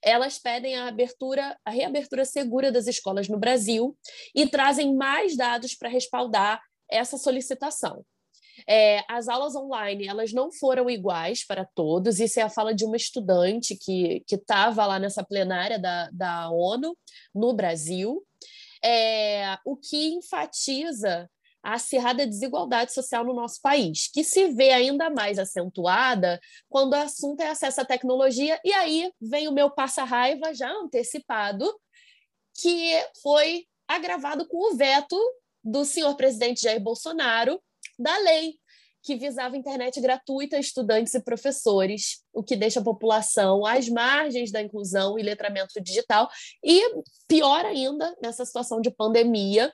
elas 0.01 0.37
pedem 0.37 0.75
a 0.75 0.87
abertura, 0.87 1.57
a 1.63 1.71
reabertura 1.71 2.25
segura 2.25 2.71
das 2.71 2.87
escolas 2.87 3.29
no 3.29 3.37
Brasil 3.37 3.97
e 4.35 4.45
trazem 4.47 4.95
mais 4.95 5.37
dados 5.37 5.75
para 5.75 5.89
respaldar 5.89 6.61
essa 6.95 7.17
solicitação. 7.17 8.05
É, 8.67 9.03
as 9.09 9.27
aulas 9.27 9.55
online 9.55 10.07
elas 10.07 10.31
não 10.31 10.51
foram 10.51 10.89
iguais 10.89 11.45
para 11.45 11.65
todos. 11.65 12.19
Isso 12.19 12.39
é 12.39 12.43
a 12.43 12.49
fala 12.49 12.73
de 12.73 12.85
uma 12.85 12.95
estudante 12.95 13.75
que 13.75 14.23
estava 14.31 14.85
lá 14.85 14.99
nessa 14.99 15.23
plenária 15.23 15.79
da, 15.79 16.09
da 16.11 16.49
ONU 16.51 16.95
no 17.33 17.53
Brasil, 17.53 18.23
é, 18.83 19.57
o 19.65 19.75
que 19.75 20.13
enfatiza 20.13 21.29
a 21.63 21.75
acirrada 21.75 22.27
desigualdade 22.27 22.93
social 22.93 23.23
no 23.23 23.33
nosso 23.33 23.61
país, 23.61 24.09
que 24.13 24.21
se 24.21 24.49
vê 24.49 24.71
ainda 24.71 25.09
mais 25.09 25.39
acentuada 25.39 26.37
quando 26.67 26.91
o 26.91 26.97
assunto 26.97 27.39
é 27.39 27.47
acesso 27.47 27.79
à 27.79 27.85
tecnologia. 27.85 28.59
E 28.65 28.73
aí 28.73 29.09
vem 29.21 29.47
o 29.47 29.53
meu 29.53 29.71
passa-raiva 29.71 30.53
já 30.53 30.69
antecipado, 30.69 31.65
que 32.53 33.01
foi 33.21 33.65
agravado 33.87 34.45
com 34.47 34.73
o 34.73 34.75
veto 34.75 35.17
do 35.63 35.85
senhor 35.85 36.15
presidente 36.15 36.61
Jair 36.61 36.81
Bolsonaro 36.81 37.61
da 37.97 38.17
lei 38.19 38.55
que 39.03 39.17
visava 39.17 39.57
internet 39.57 39.99
gratuita 39.99 40.55
a 40.55 40.59
estudantes 40.59 41.13
e 41.13 41.21
professores, 41.21 42.23
o 42.33 42.41
que 42.41 42.55
deixa 42.55 42.79
a 42.79 42.83
população 42.83 43.65
às 43.65 43.89
margens 43.89 44.49
da 44.49 44.61
inclusão 44.61 45.19
e 45.19 45.23
letramento 45.23 45.79
digital, 45.81 46.29
e 46.63 46.81
pior 47.27 47.65
ainda, 47.65 48.15
nessa 48.21 48.45
situação 48.45 48.79
de 48.79 48.89
pandemia, 48.89 49.73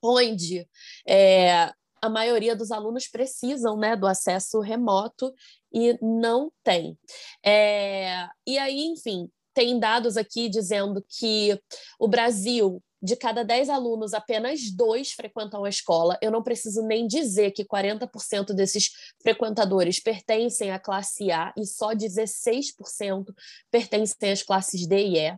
onde 0.00 0.68
é, 1.06 1.72
a 2.00 2.08
maioria 2.08 2.54
dos 2.54 2.70
alunos 2.70 3.08
precisam 3.08 3.76
né, 3.76 3.96
do 3.96 4.06
acesso 4.06 4.60
remoto 4.60 5.34
e 5.72 5.98
não 6.00 6.52
tem. 6.62 6.96
É, 7.44 8.28
e 8.46 8.56
aí, 8.56 8.84
enfim, 8.84 9.28
tem 9.52 9.80
dados 9.80 10.16
aqui 10.16 10.48
dizendo 10.48 11.04
que 11.08 11.60
o 11.98 12.06
Brasil 12.06 12.80
de 13.04 13.16
cada 13.16 13.44
10 13.44 13.68
alunos, 13.68 14.14
apenas 14.14 14.70
dois 14.70 15.12
frequentam 15.12 15.62
a 15.62 15.68
escola. 15.68 16.18
Eu 16.22 16.30
não 16.30 16.42
preciso 16.42 16.82
nem 16.82 17.06
dizer 17.06 17.50
que 17.50 17.62
40% 17.62 18.54
desses 18.54 18.90
frequentadores 19.20 20.00
pertencem 20.00 20.70
à 20.70 20.78
classe 20.78 21.30
A 21.30 21.52
e 21.54 21.66
só 21.66 21.92
16% 21.92 23.26
pertencem 23.70 24.32
às 24.32 24.42
classes 24.42 24.86
D 24.86 24.96
e 25.06 25.18
E. 25.18 25.36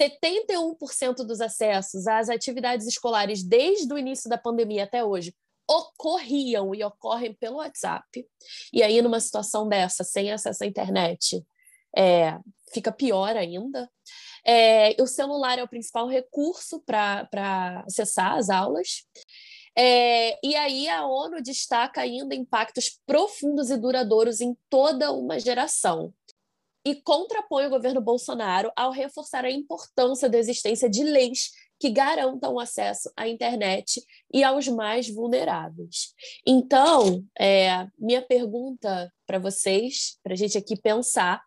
71% 0.00 1.16
dos 1.16 1.42
acessos 1.42 2.06
às 2.06 2.30
atividades 2.30 2.86
escolares 2.86 3.42
desde 3.42 3.92
o 3.92 3.98
início 3.98 4.30
da 4.30 4.38
pandemia 4.38 4.84
até 4.84 5.04
hoje 5.04 5.34
ocorriam 5.68 6.74
e 6.74 6.82
ocorrem 6.82 7.34
pelo 7.34 7.56
WhatsApp. 7.56 8.26
E 8.72 8.82
aí, 8.82 9.02
numa 9.02 9.20
situação 9.20 9.68
dessa, 9.68 10.02
sem 10.02 10.32
acesso 10.32 10.64
à 10.64 10.66
internet, 10.66 11.44
é, 11.96 12.38
fica 12.72 12.92
pior 12.92 13.36
ainda. 13.36 13.90
É, 14.44 14.94
o 15.02 15.06
celular 15.06 15.58
é 15.58 15.62
o 15.62 15.68
principal 15.68 16.06
recurso 16.06 16.80
para 16.80 17.28
acessar 17.86 18.36
as 18.36 18.50
aulas. 18.50 19.04
É, 19.76 20.38
e 20.46 20.54
aí 20.56 20.88
a 20.88 21.06
ONU 21.06 21.42
destaca 21.42 22.00
ainda 22.00 22.34
impactos 22.34 22.98
profundos 23.04 23.70
e 23.70 23.76
duradouros 23.76 24.40
em 24.40 24.56
toda 24.70 25.12
uma 25.12 25.38
geração. 25.38 26.14
E 26.84 26.94
contrapõe 27.02 27.66
o 27.66 27.70
governo 27.70 28.00
Bolsonaro 28.00 28.70
ao 28.76 28.92
reforçar 28.92 29.44
a 29.44 29.50
importância 29.50 30.28
da 30.28 30.38
existência 30.38 30.88
de 30.88 31.02
leis 31.02 31.50
que 31.78 31.90
garantam 31.90 32.58
acesso 32.58 33.10
à 33.16 33.28
internet 33.28 34.02
e 34.32 34.42
aos 34.42 34.66
mais 34.68 35.10
vulneráveis. 35.10 36.14
Então, 36.46 37.22
é, 37.38 37.86
minha 37.98 38.22
pergunta 38.22 39.12
para 39.26 39.38
vocês, 39.38 40.18
para 40.22 40.32
a 40.32 40.36
gente 40.36 40.56
aqui 40.56 40.80
pensar, 40.80 41.42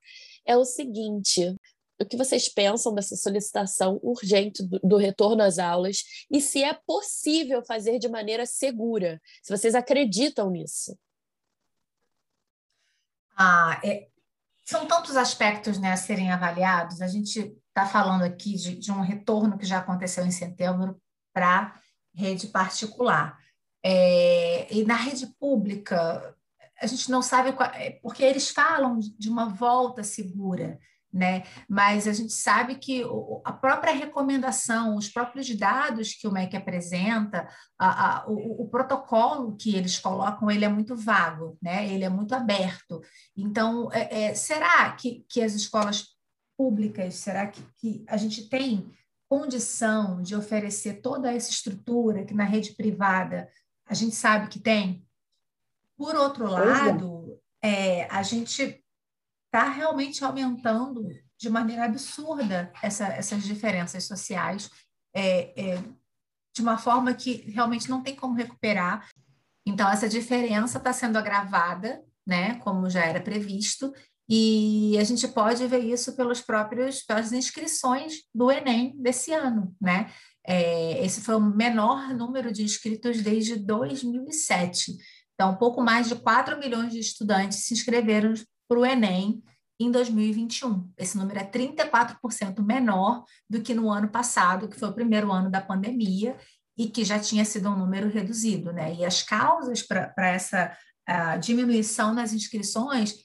é 0.46 0.58
o 0.58 0.66
seguinte: 0.66 1.56
o 2.00 2.06
que 2.06 2.18
vocês 2.18 2.48
pensam 2.48 2.94
dessa 2.94 3.16
solicitação 3.16 4.00
urgente 4.02 4.64
do, 4.64 4.80
do, 4.80 4.98
retorno 4.98 5.44
às 5.44 5.60
aulas 5.60 6.04
e 6.32 6.40
se 6.40 6.64
é 6.64 6.74
possível 6.74 7.64
fazer 7.66 8.00
de 8.00 8.08
maneira 8.08 8.46
segura, 8.46 9.22
se 9.44 9.56
vocês 9.56 9.76
acreditam 9.76 10.50
nisso. 10.50 10.98
Ah, 13.36 13.80
é, 13.84 14.08
são 14.66 14.86
tantos 14.86 15.18
aspectos 15.18 15.80
né, 15.80 15.92
a 15.92 15.98
serem 15.98 16.32
avaliados. 16.32 17.02
A 17.02 17.08
gente 17.08 17.58
está 17.68 17.86
falando 17.86 18.24
aqui 18.24 18.56
de, 18.56 18.76
de, 18.76 18.92
um 18.92 19.02
retorno 19.02 19.58
que 19.58 19.66
já 19.66 19.80
aconteceu 19.80 20.26
em 20.26 20.32
setembro 20.32 21.02
para 21.34 21.74
rede 22.14 22.48
particular. 22.48 23.38
É, 23.84 24.72
e 24.74 24.84
na 24.84 24.96
rede 24.96 25.28
pública, 25.40 26.36
a 26.82 26.88
gente 26.88 27.10
não 27.12 27.22
sabe, 27.22 27.54
qual, 27.54 27.70
é, 27.72 28.00
porque 28.02 28.24
eles 28.24 28.50
falam 28.50 29.00
de 29.00 29.30
uma 29.30 29.46
volta 29.46 30.04
segura 30.04 30.80
né? 31.12 31.44
Mas 31.68 32.08
a 32.08 32.14
gente 32.14 32.34
sabe 32.34 32.76
que 32.76 33.04
a 33.44 33.52
própria 33.52 33.94
recomendação, 33.94 34.96
os 34.96 35.10
próprios 35.10 35.50
dados 35.58 36.14
que 36.14 36.28
o 36.28 36.32
MEC 36.32 36.56
apresenta, 36.56 37.50
a, 37.78 38.18
a, 38.18 38.28
o, 38.28 38.64
o, 38.64 38.70
protocolo 38.70 39.56
que 39.56 39.76
eles 39.76 39.98
colocam, 39.98 40.52
ele 40.52 40.66
é 40.66 40.70
muito 40.70 40.96
vago, 40.96 41.58
né? 41.62 41.92
Ele 41.92 42.04
é 42.04 42.10
muito 42.10 42.34
aberto. 42.36 43.02
Então, 43.36 43.92
é, 43.92 44.26
é, 44.26 44.36
será 44.36 44.92
que, 44.92 45.26
que 45.28 45.42
as 45.42 45.54
escolas 45.54 46.06
públicas, 46.56 47.16
será 47.16 47.48
que, 47.48 47.62
que 47.78 48.06
a 48.08 48.18
gente 48.18 48.48
tem 48.48 48.92
condição 49.28 50.22
de 50.22 50.36
oferecer 50.36 51.02
toda 51.02 51.32
essa 51.32 51.50
estrutura 51.50 52.26
que 52.26 52.34
na 52.34 52.44
rede 52.44 52.74
privada 52.74 53.50
a 53.88 53.94
gente 53.94 54.16
sabe 54.16 54.48
que 54.48 54.60
tem? 54.60 55.04
Por 56.00 56.16
outro 56.16 56.50
lado, 56.50 57.38
é, 57.62 58.06
a 58.06 58.24
gente 58.24 58.82
está 59.48 59.68
realmente 59.70 60.24
aumentando 60.24 61.06
de 61.38 61.50
maneira 61.50 61.84
absurda 61.84 62.72
essa, 62.82 63.08
essas 63.08 63.44
diferenças 63.44 64.06
sociais, 64.06 64.70
é, 65.14 65.62
é, 65.62 65.84
de 66.56 66.62
uma 66.62 66.78
forma 66.78 67.14
que 67.14 67.52
realmente 67.52 67.90
não 67.90 68.02
tem 68.02 68.16
como 68.16 68.34
recuperar. 68.34 69.10
Então, 69.68 69.90
essa 69.90 70.08
diferença 70.08 70.78
está 70.78 70.94
sendo 70.94 71.18
agravada, 71.18 72.02
né, 72.26 72.56
como 72.60 72.90
já 72.90 73.04
era 73.04 73.20
previsto, 73.20 73.94
e 74.30 74.98
a 74.98 75.04
gente 75.04 75.28
pode 75.28 75.68
ver 75.68 75.84
isso 75.84 76.16
pelos 76.16 76.40
próprios, 76.40 77.02
pelas 77.02 77.34
inscrições 77.34 78.22
do 78.34 78.50
Enem 78.50 78.96
desse 79.02 79.34
ano, 79.34 79.76
né? 79.82 80.10
É, 80.48 81.04
esse 81.04 81.20
foi 81.20 81.36
o 81.36 81.42
menor 81.42 82.14
número 82.16 82.54
de 82.54 82.64
inscritos 82.64 83.22
desde 83.22 83.58
2007. 83.58 84.96
Então, 85.40 85.56
pouco 85.56 85.82
mais 85.82 86.10
de 86.10 86.16
4 86.16 86.60
milhões 86.60 86.92
de 86.92 87.00
estudantes 87.00 87.60
se 87.60 87.74
inscreveram 87.74 88.34
para 88.68 88.78
o 88.78 88.86
Enem 88.86 89.42
em 89.80 89.90
2021. 89.90 90.92
Esse 90.98 91.18
número 91.18 91.40
é 91.40 91.46
34% 91.46 92.62
menor 92.62 93.24
do 93.50 93.62
que 93.62 93.74
no 93.74 93.90
ano 93.90 94.10
passado, 94.10 94.68
que 94.68 94.78
foi 94.78 94.90
o 94.90 94.94
primeiro 94.94 95.32
ano 95.32 95.50
da 95.50 95.62
pandemia, 95.62 96.36
e 96.78 96.90
que 96.90 97.06
já 97.06 97.18
tinha 97.18 97.46
sido 97.46 97.70
um 97.70 97.78
número 97.78 98.10
reduzido. 98.10 98.74
Né? 98.74 98.96
E 98.96 99.06
as 99.06 99.24
causas 99.24 99.82
para 99.82 100.28
essa 100.28 100.78
diminuição 101.40 102.14
nas 102.14 102.34
inscrições 102.34 103.16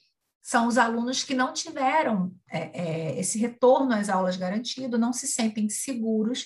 são 0.41 0.67
os 0.67 0.77
alunos 0.77 1.21
que 1.21 1.33
não 1.33 1.51
tiveram 1.51 2.33
é, 2.49 2.59
é, 2.59 3.19
esse 3.19 3.37
retorno 3.37 3.93
às 3.93 4.07
aulas 4.07 4.37
garantido, 4.37 4.97
não 4.97 5.11
se 5.11 5.27
sentem 5.27 5.67
seguros. 5.67 6.45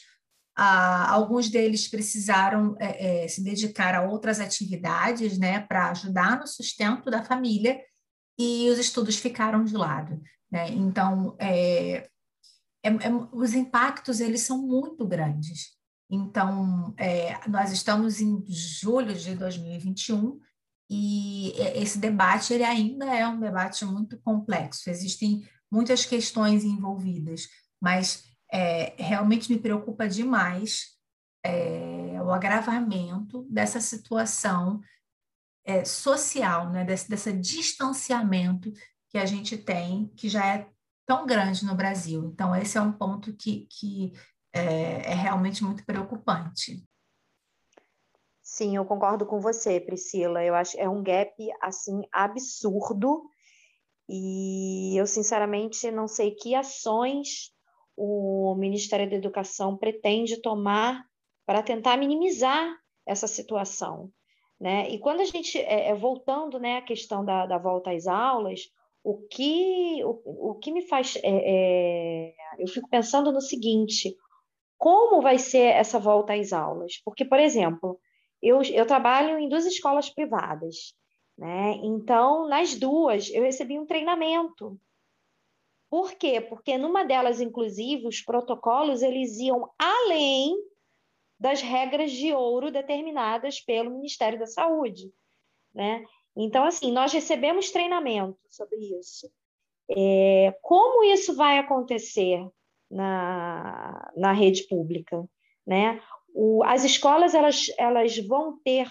Ah, 0.61 1.09
alguns 1.09 1.47
deles 1.47 1.87
precisaram 1.87 2.75
é, 2.81 3.23
é 3.23 3.27
se 3.29 3.41
dedicar 3.41 3.95
a 3.95 4.01
outras 4.01 4.41
atividades 4.41 5.37
né, 5.37 5.61
para 5.61 5.89
ajudar 5.91 6.37
no 6.37 6.45
sustento 6.45 7.09
da 7.09 7.23
família 7.23 7.79
e 8.37 8.69
os 8.69 8.77
estudos 8.77 9.17
ficaram 9.17 9.63
de 9.63 9.73
lado. 9.73 10.21
Né? 10.51 10.69
Então, 10.71 11.37
é, 11.39 12.09
é, 12.83 12.89
é, 12.89 13.09
os 13.31 13.53
impactos 13.53 14.19
eles 14.19 14.41
são 14.41 14.61
muito 14.61 15.07
grandes. 15.07 15.77
Então, 16.11 16.93
é, 16.97 17.39
nós 17.47 17.71
estamos 17.71 18.19
em 18.19 18.43
julho 18.49 19.13
de 19.13 19.35
2021 19.35 20.41
e 20.89 21.53
esse 21.75 21.99
debate 21.99 22.53
ele 22.53 22.65
ainda 22.65 23.05
é 23.05 23.25
um 23.25 23.39
debate 23.39 23.85
muito 23.85 24.19
complexo. 24.19 24.89
Existem 24.89 25.47
muitas 25.71 26.03
questões 26.03 26.65
envolvidas, 26.65 27.47
mas 27.81 28.28
é, 28.51 28.95
realmente 28.97 29.51
me 29.51 29.59
preocupa 29.59 30.07
demais 30.07 30.97
é, 31.43 32.21
o 32.21 32.31
agravamento 32.31 33.43
dessa 33.49 33.79
situação 33.79 34.81
é, 35.63 35.85
social, 35.85 36.69
né, 36.69 36.83
desse, 36.83 37.09
desse 37.09 37.31
distanciamento 37.33 38.71
que 39.09 39.17
a 39.17 39.25
gente 39.25 39.57
tem, 39.57 40.07
que 40.15 40.29
já 40.29 40.45
é 40.45 40.69
tão 41.05 41.25
grande 41.25 41.65
no 41.65 41.75
Brasil. 41.75 42.25
Então, 42.25 42.55
esse 42.55 42.77
é 42.77 42.81
um 42.81 42.91
ponto 42.91 43.33
que, 43.33 43.67
que 43.71 44.13
é, 44.53 45.11
é 45.11 45.13
realmente 45.13 45.63
muito 45.63 45.85
preocupante. 45.85 46.83
Sim, 48.41 48.75
eu 48.75 48.85
concordo 48.85 49.25
com 49.25 49.39
você, 49.39 49.79
Priscila. 49.79 50.43
Eu 50.43 50.55
acho 50.55 50.77
é 50.79 50.89
um 50.89 51.03
gap 51.03 51.33
assim 51.61 52.01
absurdo 52.11 53.29
e 54.07 54.99
eu 54.99 55.05
sinceramente 55.05 55.91
não 55.91 56.07
sei 56.07 56.31
que 56.31 56.55
ações 56.55 57.51
o 58.01 58.55
Ministério 58.55 59.09
da 59.09 59.15
Educação 59.17 59.75
pretende 59.75 60.41
tomar 60.41 61.03
para 61.45 61.61
tentar 61.61 61.97
minimizar 61.97 62.73
essa 63.05 63.27
situação. 63.27 64.09
Né? 64.57 64.89
E 64.89 64.99
quando 64.99 65.19
a 65.19 65.25
gente, 65.25 65.57
é, 65.57 65.89
é, 65.89 65.95
voltando 65.95 66.57
né, 66.59 66.77
à 66.77 66.81
questão 66.81 67.25
da, 67.25 67.45
da 67.45 67.57
volta 67.57 67.91
às 67.91 68.07
aulas, 68.07 68.61
o 69.03 69.17
que, 69.27 70.01
o, 70.03 70.51
o 70.51 70.55
que 70.55 70.71
me 70.71 70.87
faz. 70.87 71.17
É, 71.17 71.21
é, 71.23 72.33
eu 72.57 72.67
fico 72.67 72.89
pensando 72.89 73.31
no 73.31 73.41
seguinte: 73.41 74.15
como 74.77 75.21
vai 75.21 75.37
ser 75.37 75.73
essa 75.73 75.99
volta 75.99 76.33
às 76.33 76.53
aulas? 76.53 77.01
Porque, 77.03 77.25
por 77.25 77.39
exemplo, 77.39 77.99
eu, 78.41 78.61
eu 78.61 78.85
trabalho 78.85 79.37
em 79.39 79.49
duas 79.49 79.65
escolas 79.65 80.09
privadas, 80.09 80.93
né? 81.37 81.79
Então, 81.83 82.47
nas 82.47 82.75
duas, 82.75 83.29
eu 83.29 83.43
recebi 83.43 83.77
um 83.77 83.85
treinamento. 83.85 84.79
Por 85.89 86.13
quê? 86.13 86.39
Porque 86.39 86.77
numa 86.77 87.03
delas, 87.03 87.41
inclusive, 87.41 88.07
os 88.07 88.21
protocolos 88.21 89.01
eles 89.01 89.37
iam 89.39 89.69
além 89.77 90.55
das 91.39 91.61
regras 91.61 92.11
de 92.11 92.33
ouro 92.33 92.69
determinadas 92.71 93.59
pelo 93.61 93.91
Ministério 93.91 94.37
da 94.37 94.45
Saúde, 94.45 95.11
né? 95.73 96.03
Então, 96.35 96.63
assim, 96.63 96.91
nós 96.91 97.11
recebemos 97.11 97.71
treinamento 97.71 98.37
sobre 98.49 98.77
isso. 98.99 99.29
É, 99.89 100.55
como 100.61 101.03
isso 101.03 101.35
vai 101.35 101.57
acontecer 101.57 102.47
na, 102.89 104.11
na 104.15 104.31
rede 104.31 104.67
pública, 104.67 105.27
né? 105.65 106.01
O, 106.33 106.63
as 106.63 106.83
escolas 106.83 107.33
elas, 107.33 107.71
elas 107.77 108.17
vão 108.19 108.59
ter 108.63 108.87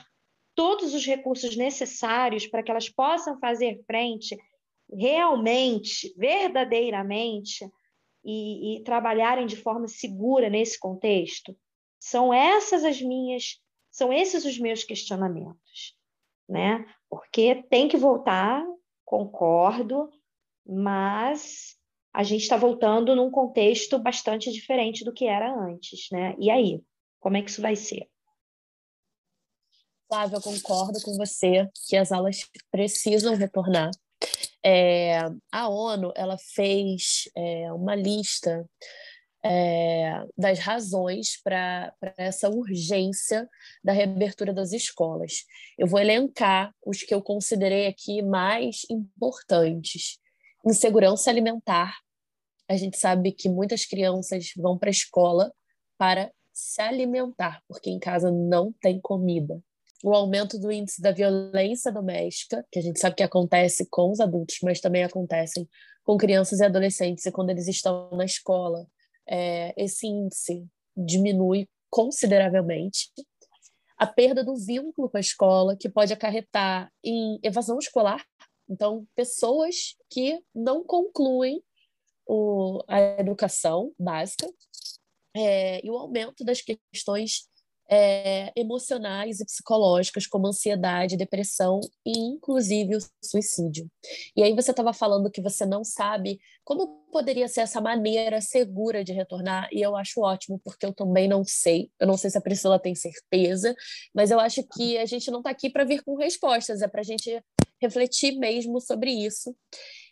todos 0.54 0.92
os 0.92 1.06
recursos 1.06 1.56
necessários 1.56 2.46
para 2.46 2.62
que 2.62 2.70
elas 2.70 2.88
possam 2.88 3.38
fazer 3.38 3.80
frente 3.86 4.36
realmente, 4.90 6.14
verdadeiramente, 6.16 7.68
e, 8.24 8.76
e 8.76 8.84
trabalharem 8.84 9.46
de 9.46 9.56
forma 9.56 9.88
segura 9.88 10.50
nesse 10.50 10.78
contexto. 10.78 11.56
São 11.98 12.32
essas 12.32 12.84
as 12.84 13.00
minhas, 13.00 13.60
são 13.90 14.12
esses 14.12 14.44
os 14.44 14.58
meus 14.58 14.84
questionamentos, 14.84 15.96
né? 16.48 16.84
Porque 17.08 17.62
tem 17.70 17.88
que 17.88 17.96
voltar, 17.96 18.64
concordo, 19.04 20.10
mas 20.66 21.76
a 22.12 22.22
gente 22.22 22.42
está 22.42 22.56
voltando 22.56 23.14
num 23.16 23.30
contexto 23.30 23.98
bastante 23.98 24.52
diferente 24.52 25.04
do 25.04 25.12
que 25.12 25.26
era 25.26 25.52
antes, 25.54 26.08
né? 26.10 26.34
E 26.38 26.50
aí, 26.50 26.82
como 27.20 27.36
é 27.36 27.42
que 27.42 27.50
isso 27.50 27.62
vai 27.62 27.76
ser? 27.76 28.08
Flávia, 30.08 30.36
eu 30.36 30.42
concordo 30.42 30.98
com 31.02 31.16
você 31.16 31.68
que 31.86 31.96
as 31.96 32.10
aulas 32.10 32.48
precisam 32.70 33.34
retornar. 33.34 33.90
É, 34.64 35.20
a 35.52 35.68
ONU 35.68 36.12
ela 36.16 36.36
fez 36.38 37.28
é, 37.36 37.72
uma 37.72 37.94
lista 37.94 38.68
é, 39.44 40.24
das 40.36 40.58
razões 40.58 41.40
para 41.42 41.94
essa 42.16 42.48
urgência 42.48 43.48
da 43.82 43.92
reabertura 43.92 44.52
das 44.52 44.72
escolas. 44.72 45.44
Eu 45.78 45.86
vou 45.86 46.00
elencar 46.00 46.74
os 46.84 47.02
que 47.02 47.14
eu 47.14 47.22
considerei 47.22 47.86
aqui 47.86 48.20
mais 48.22 48.82
importantes. 48.90 50.18
Insegurança 50.66 51.30
alimentar. 51.30 51.96
A 52.68 52.76
gente 52.76 52.98
sabe 52.98 53.32
que 53.32 53.48
muitas 53.48 53.86
crianças 53.86 54.52
vão 54.56 54.76
para 54.76 54.90
a 54.90 54.90
escola 54.90 55.52
para 55.96 56.30
se 56.52 56.82
alimentar, 56.82 57.62
porque 57.68 57.88
em 57.88 57.98
casa 57.98 58.30
não 58.30 58.72
tem 58.80 59.00
comida. 59.00 59.62
O 60.02 60.14
aumento 60.14 60.58
do 60.58 60.70
índice 60.70 61.02
da 61.02 61.10
violência 61.10 61.90
doméstica, 61.90 62.64
que 62.70 62.78
a 62.78 62.82
gente 62.82 63.00
sabe 63.00 63.16
que 63.16 63.22
acontece 63.22 63.86
com 63.90 64.10
os 64.10 64.20
adultos, 64.20 64.58
mas 64.62 64.80
também 64.80 65.02
acontecem 65.02 65.68
com 66.04 66.16
crianças 66.16 66.60
e 66.60 66.64
adolescentes, 66.64 67.26
e 67.26 67.32
quando 67.32 67.50
eles 67.50 67.66
estão 67.66 68.08
na 68.12 68.24
escola, 68.24 68.86
é, 69.28 69.74
esse 69.76 70.06
índice 70.06 70.66
diminui 70.96 71.68
consideravelmente. 71.90 73.10
A 73.96 74.06
perda 74.06 74.44
do 74.44 74.54
vínculo 74.54 75.10
com 75.10 75.16
a 75.16 75.20
escola, 75.20 75.76
que 75.76 75.88
pode 75.88 76.12
acarretar 76.12 76.90
em 77.02 77.38
evasão 77.42 77.78
escolar. 77.78 78.24
Então, 78.70 79.06
pessoas 79.16 79.96
que 80.08 80.40
não 80.54 80.84
concluem 80.84 81.62
o, 82.26 82.82
a 82.86 83.00
educação 83.20 83.92
básica 83.98 84.46
é, 85.34 85.84
e 85.84 85.90
o 85.90 85.96
aumento 85.96 86.44
das 86.44 86.62
questões 86.62 87.48
é, 87.90 88.52
emocionais 88.54 89.40
e 89.40 89.44
psicológicas, 89.44 90.26
como 90.26 90.46
ansiedade, 90.46 91.16
depressão 91.16 91.80
e, 92.04 92.18
inclusive, 92.18 92.96
o 92.96 93.00
suicídio. 93.24 93.90
E 94.36 94.42
aí 94.42 94.54
você 94.54 94.70
estava 94.70 94.92
falando 94.92 95.30
que 95.30 95.40
você 95.40 95.64
não 95.64 95.82
sabe 95.82 96.38
como 96.64 96.98
poderia 97.10 97.48
ser 97.48 97.62
essa 97.62 97.80
maneira 97.80 98.42
segura 98.42 99.02
de 99.02 99.14
retornar, 99.14 99.68
e 99.72 99.80
eu 99.80 99.96
acho 99.96 100.20
ótimo, 100.20 100.60
porque 100.62 100.84
eu 100.84 100.92
também 100.92 101.26
não 101.26 101.42
sei. 101.42 101.90
Eu 101.98 102.06
não 102.06 102.18
sei 102.18 102.28
se 102.28 102.36
a 102.36 102.42
Priscila 102.42 102.78
tem 102.78 102.94
certeza, 102.94 103.74
mas 104.14 104.30
eu 104.30 104.38
acho 104.38 104.62
que 104.74 104.98
a 104.98 105.06
gente 105.06 105.30
não 105.30 105.38
está 105.38 105.48
aqui 105.48 105.70
para 105.70 105.84
vir 105.84 106.02
com 106.02 106.14
respostas, 106.14 106.82
é 106.82 106.88
para 106.88 107.00
a 107.00 107.04
gente 107.04 107.42
refletir 107.80 108.36
mesmo 108.38 108.80
sobre 108.80 109.10
isso. 109.10 109.56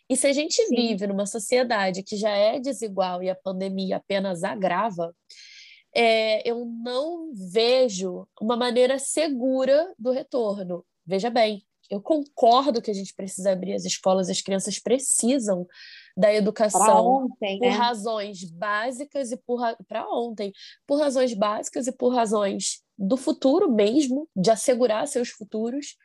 E 0.09 0.15
se 0.15 0.25
a 0.25 0.33
gente 0.33 0.55
Sim. 0.55 0.75
vive 0.75 1.05
numa 1.05 1.25
sociedade 1.25 2.01
que 2.01 2.15
já 2.15 2.31
é 2.31 2.59
desigual 2.59 3.21
e 3.21 3.29
a 3.29 3.35
pandemia 3.35 3.97
apenas 3.97 4.43
agrava, 4.43 5.13
é, 5.97 6.47
eu 6.47 6.63
não 6.63 7.31
vejo 7.33 8.27
uma 8.39 8.55
maneira 8.55 8.99
segura 8.99 9.91
do 9.97 10.11
retorno. 10.11 10.85
Veja 11.03 11.31
bem, 11.31 11.63
eu 11.89 11.99
concordo 11.99 12.83
que 12.83 12.91
a 12.91 12.93
gente 12.93 13.15
precisa 13.15 13.51
abrir 13.51 13.73
as 13.73 13.83
escolas, 13.83 14.29
as 14.29 14.39
crianças 14.39 14.77
precisam 14.77 15.65
da 16.15 16.31
educação 16.31 17.25
ontem, 17.25 17.57
por 17.57 17.67
né? 17.67 17.73
razões 17.73 18.43
básicas 18.43 19.31
e 19.31 19.37
por 19.37 19.59
para 19.87 20.07
ontem, 20.07 20.53
por 20.85 20.99
razões 20.99 21.33
básicas 21.33 21.87
e 21.87 21.91
por 21.91 22.13
razões 22.13 22.83
do 22.95 23.17
futuro 23.17 23.71
mesmo, 23.71 24.29
de 24.35 24.51
assegurar 24.51 25.07
seus 25.07 25.29
futuros. 25.29 25.95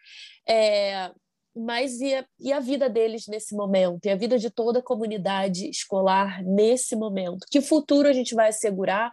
É, 0.49 1.11
mas 1.55 2.01
e 2.01 2.15
a, 2.15 2.25
e 2.41 2.51
a 2.51 2.61
vida 2.61 2.89
deles 2.89 3.27
nesse 3.27 3.55
momento? 3.55 4.07
E 4.07 4.11
a 4.11 4.17
vida 4.17 4.39
de 4.39 4.49
toda 4.49 4.79
a 4.79 4.83
comunidade 4.83 5.69
escolar 5.69 6.43
nesse 6.43 6.97
momento? 6.97 7.47
Que 7.51 7.61
futuro 7.61 8.09
a 8.09 8.13
gente 8.13 8.35
vai 8.35 8.49
assegurar 8.49 9.13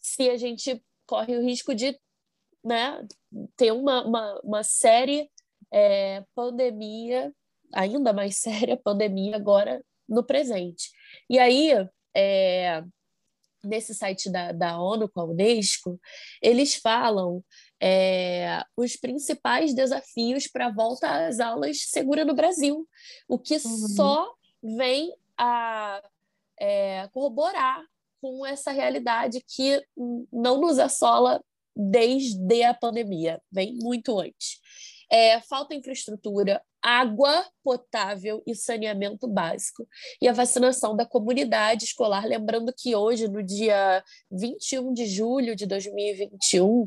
se 0.00 0.28
a 0.30 0.36
gente 0.36 0.82
corre 1.06 1.36
o 1.36 1.42
risco 1.42 1.74
de 1.74 1.98
né, 2.64 3.06
ter 3.56 3.72
uma, 3.72 4.04
uma, 4.06 4.40
uma 4.42 4.62
série 4.62 5.30
é, 5.72 6.24
pandemia, 6.34 7.32
ainda 7.72 8.12
mais 8.12 8.36
séria 8.42 8.76
pandemia 8.76 9.36
agora 9.36 9.84
no 10.08 10.24
presente. 10.24 10.90
E 11.28 11.38
aí, 11.38 11.70
é, 12.14 12.82
nesse 13.64 13.94
site 13.94 14.30
da, 14.30 14.52
da 14.52 14.80
ONU 14.80 15.08
com 15.08 15.20
a 15.20 15.24
Unesco, 15.24 16.00
eles 16.42 16.74
falam 16.74 17.44
é, 17.80 18.62
os 18.76 18.96
principais 18.96 19.74
desafios 19.74 20.46
para 20.46 20.66
a 20.66 20.72
volta 20.72 21.26
às 21.26 21.40
aulas 21.40 21.82
segura 21.82 22.24
no 22.24 22.34
Brasil, 22.34 22.86
o 23.28 23.38
que 23.38 23.54
uhum. 23.54 23.88
só 23.94 24.34
vem 24.62 25.14
a 25.36 26.02
é, 26.58 27.08
corroborar 27.12 27.84
com 28.20 28.44
essa 28.44 28.70
realidade 28.70 29.42
que 29.46 29.82
não 30.32 30.60
nos 30.60 30.78
assola 30.78 31.42
desde 31.76 32.62
a 32.62 32.74
pandemia, 32.74 33.40
vem 33.50 33.74
muito 33.76 34.18
antes. 34.18 34.58
É, 35.10 35.40
falta 35.40 35.74
infraestrutura, 35.74 36.62
água 36.82 37.46
potável 37.64 38.42
e 38.46 38.54
saneamento 38.54 39.26
básico. 39.26 39.88
E 40.20 40.28
a 40.28 40.32
vacinação 40.32 40.94
da 40.94 41.06
comunidade 41.06 41.84
escolar. 41.84 42.26
Lembrando 42.26 42.74
que 42.76 42.94
hoje, 42.94 43.26
no 43.26 43.42
dia 43.42 44.04
21 44.30 44.92
de 44.92 45.06
julho 45.06 45.56
de 45.56 45.64
2021, 45.66 46.86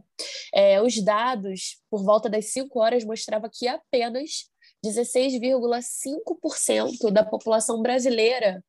é, 0.54 0.80
os 0.82 1.04
dados, 1.04 1.82
por 1.90 2.04
volta 2.04 2.30
das 2.30 2.46
5 2.52 2.80
horas, 2.80 3.04
mostrava 3.04 3.50
que 3.52 3.68
apenas 3.68 4.52
16,5% 4.86 7.12
da 7.12 7.26
população 7.26 7.82
brasileira 7.82 8.64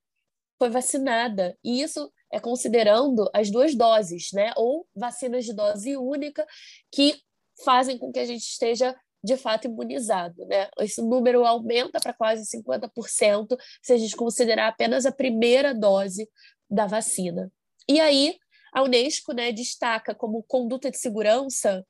foi 0.59 0.71
vacinada. 0.71 1.55
E 1.63 1.83
isso 1.83 2.11
é 2.33 2.41
considerando 2.41 3.29
as 3.35 3.51
duas 3.51 3.75
doses, 3.75 4.31
né? 4.33 4.53
Ou 4.57 4.87
vacinas 4.97 5.45
de 5.45 5.53
dose 5.53 5.97
única, 5.97 6.47
que 6.91 7.21
fazem 7.63 7.99
com 7.99 8.11
que 8.11 8.19
a 8.19 8.25
gente 8.25 8.43
esteja 8.43 8.97
de 9.23 9.37
fato 9.37 9.67
imunizado, 9.67 10.45
né? 10.47 10.69
Esse 10.81 11.03
número 11.03 11.45
aumenta 11.45 12.01
para 12.01 12.15
quase 12.15 12.45
50% 12.45 13.57
se 13.83 13.93
a 13.93 13.99
gente 13.99 14.17
considerar 14.17 14.69
apenas 14.69 15.05
a 15.07 15.13
primeira 15.13 15.75
dose 15.75 16.29
da 16.69 16.87
vacina. 16.87 17.53
E 17.89 18.01
aí, 18.01 18.37
a 18.73 18.83
Unesco 18.83 19.33
né, 19.33 19.53
destaca 19.53 20.15
como 20.15 20.43
conduta 20.45 20.91
de 20.91 20.99
segurança 20.99 21.87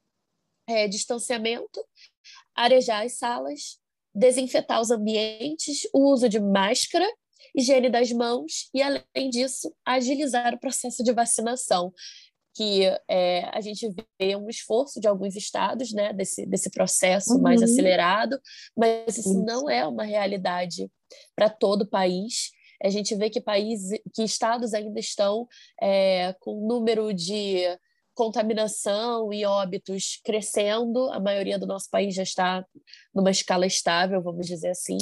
é, 0.67 0.89
distanciamento, 0.89 1.85
arejar 2.55 3.05
as 3.05 3.17
salas, 3.17 3.79
desinfetar 4.15 4.81
os 4.81 4.91
ambientes, 4.91 5.89
o 5.95 6.13
uso 6.13 6.29
de 6.29 6.41
máscara, 6.41 7.09
higiene 7.55 7.91
das 7.91 8.11
mãos 8.13 8.69
e, 8.75 8.83
além 8.83 9.31
disso, 9.31 9.75
agilizar 9.85 10.55
o 10.55 10.61
processo 10.61 11.03
de 11.03 11.13
vacinação 11.13 11.93
que 12.55 12.83
é, 13.09 13.49
a 13.53 13.61
gente 13.61 13.89
vê 14.21 14.37
um 14.37 14.49
esforço 14.49 15.01
de 15.01 15.09
alguns 15.09 15.37
estados 15.37 15.93
né, 15.93 16.13
desse, 16.13 16.45
desse 16.47 16.71
processo 16.71 17.35
uhum. 17.35 17.41
mais 17.41 17.63
acelerado, 17.63 18.39
mas 18.77 19.17
isso, 19.17 19.43
não 19.43 19.71
é 19.71 19.87
uma 19.87 20.05
realidade 20.05 20.91
para 21.35 21.49
todo 21.49 21.83
o 21.83 21.89
país. 21.89 22.51
A 22.83 22.91
gente 22.91 23.15
vê 23.15 23.31
que 23.31 23.41
países, 23.41 23.99
que 24.15 24.23
estados 24.23 24.75
ainda 24.75 24.99
estão 25.01 25.47
é, 25.81 26.35
com 26.41 26.67
número 26.67 27.13
de 27.15 27.63
contaminação 28.14 29.33
e 29.33 29.44
óbitos 29.44 30.20
crescendo, 30.25 31.11
a 31.12 31.20
maioria 31.20 31.59
do 31.59 31.66
nosso 31.66 31.88
país 31.90 32.14
já 32.14 32.22
está 32.22 32.64
numa 33.14 33.31
escala 33.31 33.66
estável, 33.66 34.22
vamos 34.22 34.46
dizer 34.46 34.70
assim. 34.70 34.98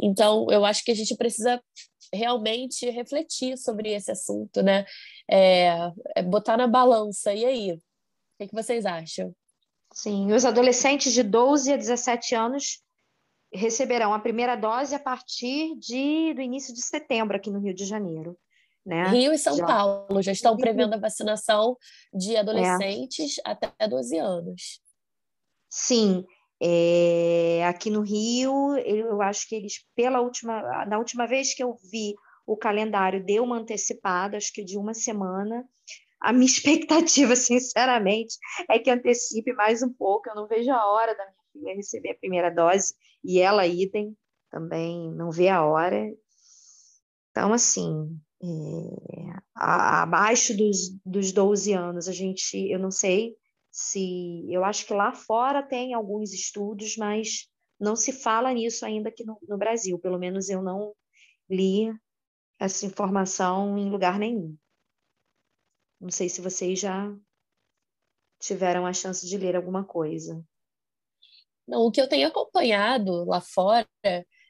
Então, 0.00 0.46
eu 0.50 0.64
acho 0.64 0.84
que 0.84 0.90
a 0.90 0.94
gente 0.94 1.16
precisa 1.16 1.62
realmente 2.12 2.88
refletir 2.90 3.56
sobre 3.56 3.92
esse 3.92 4.10
assunto, 4.10 4.62
né? 4.62 4.84
É, 5.30 5.90
é 6.16 6.22
botar 6.22 6.56
na 6.56 6.66
balança. 6.66 7.32
E 7.34 7.44
aí? 7.44 7.72
O 7.72 7.78
que, 8.38 8.48
que 8.48 8.54
vocês 8.54 8.86
acham? 8.86 9.34
Sim, 9.92 10.32
os 10.32 10.44
adolescentes 10.44 11.12
de 11.12 11.22
12 11.22 11.72
a 11.72 11.76
17 11.76 12.34
anos 12.34 12.82
receberão 13.52 14.12
a 14.12 14.18
primeira 14.18 14.54
dose 14.56 14.94
a 14.94 14.98
partir 14.98 15.74
de, 15.78 16.34
do 16.34 16.40
início 16.40 16.74
de 16.74 16.82
setembro 16.82 17.36
aqui 17.36 17.50
no 17.50 17.60
Rio 17.60 17.74
de 17.74 17.84
Janeiro. 17.84 18.38
Né? 18.84 19.08
Rio 19.08 19.32
e 19.32 19.38
São 19.38 19.56
já. 19.56 19.66
Paulo 19.66 20.22
já 20.22 20.32
estão 20.32 20.56
prevendo 20.56 20.94
a 20.94 20.98
vacinação 20.98 21.76
de 22.14 22.36
adolescentes 22.36 23.38
é. 23.38 23.50
até 23.50 23.86
12 23.86 24.16
anos. 24.16 24.80
Sim, 25.68 26.24
é, 26.60 27.64
aqui 27.66 27.90
no 27.90 28.00
Rio, 28.00 28.76
eu 28.78 29.22
acho 29.22 29.48
que 29.48 29.54
eles, 29.54 29.84
pela 29.94 30.20
última, 30.20 30.86
na 30.86 30.98
última 30.98 31.26
vez 31.26 31.54
que 31.54 31.62
eu 31.62 31.76
vi 31.90 32.14
o 32.46 32.56
calendário, 32.56 33.24
deu 33.24 33.44
uma 33.44 33.58
antecipada, 33.58 34.36
acho 34.36 34.52
que 34.52 34.64
de 34.64 34.76
uma 34.76 34.94
semana. 34.94 35.64
A 36.20 36.32
minha 36.32 36.46
expectativa, 36.50 37.36
sinceramente, 37.36 38.36
é 38.70 38.78
que 38.78 38.90
antecipe 38.90 39.52
mais 39.52 39.82
um 39.82 39.92
pouco. 39.92 40.28
Eu 40.28 40.34
não 40.34 40.48
vejo 40.48 40.70
a 40.72 40.86
hora 40.90 41.14
da 41.14 41.24
minha 41.24 41.44
filha 41.52 41.76
receber 41.76 42.10
a 42.10 42.18
primeira 42.18 42.50
dose 42.50 42.94
e 43.22 43.40
ela, 43.40 43.66
idem, 43.66 44.16
também 44.50 45.12
não 45.12 45.30
vê 45.30 45.48
a 45.48 45.64
hora. 45.64 46.10
Então, 47.30 47.52
assim, 47.52 48.18
é, 48.42 49.40
abaixo 49.54 50.56
dos, 50.56 50.90
dos 51.04 51.32
12 51.32 51.72
anos, 51.72 52.08
a 52.08 52.12
gente, 52.12 52.56
eu 52.70 52.78
não 52.78 52.90
sei 52.90 53.36
se 53.70 54.44
eu 54.52 54.64
acho 54.64 54.86
que 54.86 54.94
lá 54.94 55.12
fora 55.12 55.62
tem 55.62 55.94
alguns 55.94 56.32
estudos, 56.32 56.96
mas 56.96 57.48
não 57.78 57.94
se 57.94 58.12
fala 58.12 58.52
nisso 58.52 58.84
ainda 58.84 59.08
aqui 59.08 59.24
no, 59.24 59.38
no 59.48 59.58
Brasil. 59.58 59.98
Pelo 59.98 60.18
menos 60.18 60.48
eu 60.48 60.62
não 60.62 60.94
li 61.48 61.92
essa 62.58 62.86
informação 62.86 63.78
em 63.78 63.90
lugar 63.90 64.18
nenhum. 64.18 64.56
Não 66.00 66.10
sei 66.10 66.28
se 66.28 66.40
vocês 66.40 66.78
já 66.78 67.12
tiveram 68.40 68.86
a 68.86 68.92
chance 68.92 69.26
de 69.26 69.36
ler 69.36 69.56
alguma 69.56 69.84
coisa. 69.84 70.44
Não, 71.66 71.82
o 71.82 71.90
que 71.90 72.00
eu 72.00 72.08
tenho 72.08 72.28
acompanhado 72.28 73.24
lá 73.24 73.40
fora 73.40 73.86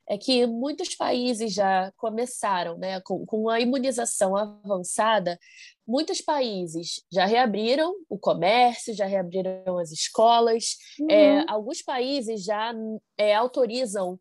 é 0.08 0.16
que 0.16 0.46
muitos 0.46 0.94
países 0.94 1.52
já 1.52 1.92
começaram 1.96 2.78
né, 2.78 3.00
com, 3.02 3.26
com 3.26 3.48
a 3.48 3.60
imunização 3.60 4.34
avançada, 4.34 5.38
muitos 5.86 6.20
países 6.20 7.02
já 7.12 7.26
reabriram 7.26 7.92
o 8.08 8.18
comércio, 8.18 8.94
já 8.94 9.04
reabriram 9.04 9.78
as 9.78 9.92
escolas, 9.92 10.76
uhum. 10.98 11.10
é, 11.10 11.44
alguns 11.46 11.82
países 11.82 12.42
já 12.42 12.72
é, 13.18 13.34
autorizam 13.34 14.18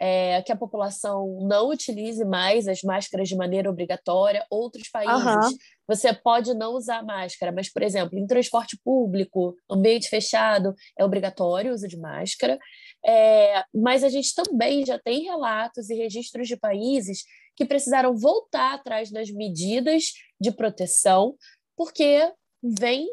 é, 0.00 0.40
que 0.40 0.50
a 0.50 0.56
população 0.56 1.40
não 1.42 1.68
utilize 1.68 2.24
mais 2.24 2.66
as 2.66 2.80
máscaras 2.82 3.28
de 3.28 3.36
maneira 3.36 3.68
obrigatória. 3.68 4.46
Outros 4.50 4.88
países, 4.88 5.26
uhum. 5.26 5.56
você 5.86 6.14
pode 6.14 6.54
não 6.54 6.72
usar 6.72 7.04
máscara, 7.04 7.52
mas, 7.52 7.70
por 7.70 7.82
exemplo, 7.82 8.18
em 8.18 8.26
transporte 8.26 8.80
público, 8.82 9.54
ambiente 9.70 10.08
fechado, 10.08 10.74
é 10.98 11.04
obrigatório 11.04 11.70
o 11.70 11.74
uso 11.74 11.86
de 11.86 11.98
máscara. 11.98 12.58
É, 13.04 13.64
mas 13.74 14.04
a 14.04 14.08
gente 14.08 14.34
também 14.34 14.84
já 14.84 14.98
tem 14.98 15.22
relatos 15.22 15.88
e 15.88 15.94
registros 15.94 16.46
de 16.46 16.56
países 16.56 17.24
que 17.56 17.64
precisaram 17.64 18.16
voltar 18.16 18.74
atrás 18.74 19.10
das 19.10 19.30
medidas 19.30 20.12
de 20.40 20.50
proteção, 20.50 21.36
porque 21.76 22.32
vem 22.62 23.08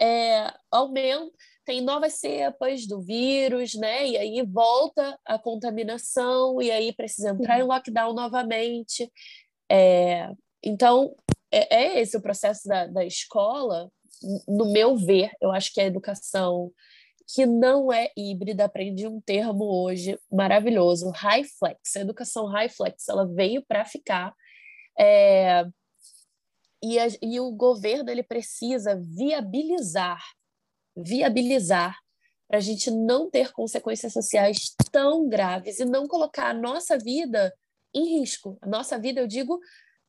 é, 0.00 0.52
aumento 0.70 1.32
tem 1.66 1.80
novas 1.80 2.14
cepas 2.14 2.86
do 2.86 3.00
vírus, 3.00 3.74
né? 3.74 4.06
E 4.06 4.16
aí 4.16 4.42
volta 4.42 5.18
a 5.24 5.36
contaminação, 5.36 6.62
e 6.62 6.70
aí 6.70 6.94
precisa 6.94 7.30
entrar 7.30 7.58
em 7.58 7.64
lockdown 7.64 8.14
novamente. 8.14 9.12
É, 9.68 10.30
então, 10.62 11.14
é, 11.50 11.76
é, 11.76 12.00
esse 12.00 12.16
o 12.16 12.22
processo 12.22 12.68
da, 12.68 12.86
da 12.86 13.04
escola, 13.04 13.90
no 14.46 14.72
meu 14.72 14.96
ver, 14.96 15.32
eu 15.40 15.50
acho 15.50 15.74
que 15.74 15.80
a 15.80 15.86
educação 15.86 16.70
que 17.26 17.44
não 17.44 17.92
é 17.92 18.10
híbrida, 18.16 18.64
aprendi 18.64 19.06
um 19.06 19.20
termo 19.20 19.64
hoje 19.64 20.18
maravilhoso, 20.30 21.10
high 21.10 21.44
flex. 21.44 21.96
A 21.96 22.00
educação 22.00 22.46
high 22.46 22.68
flex, 22.68 23.08
ela 23.08 23.26
veio 23.26 23.64
para 23.66 23.84
ficar. 23.84 24.34
É, 24.98 25.64
e, 26.82 26.98
a, 26.98 27.06
e 27.20 27.40
o 27.40 27.50
governo 27.50 28.10
ele 28.10 28.22
precisa 28.22 28.96
viabilizar 28.96 30.22
viabilizar 30.96 31.96
para 32.48 32.58
a 32.58 32.60
gente 32.60 32.90
não 32.90 33.28
ter 33.28 33.52
consequências 33.52 34.12
sociais 34.12 34.74
tão 34.90 35.28
graves 35.28 35.78
e 35.80 35.84
não 35.84 36.06
colocar 36.06 36.48
a 36.48 36.54
nossa 36.54 36.96
vida 36.96 37.52
em 37.92 38.20
risco. 38.20 38.56
A 38.62 38.66
nossa 38.66 38.98
vida, 38.98 39.20
eu 39.20 39.26
digo, 39.26 39.60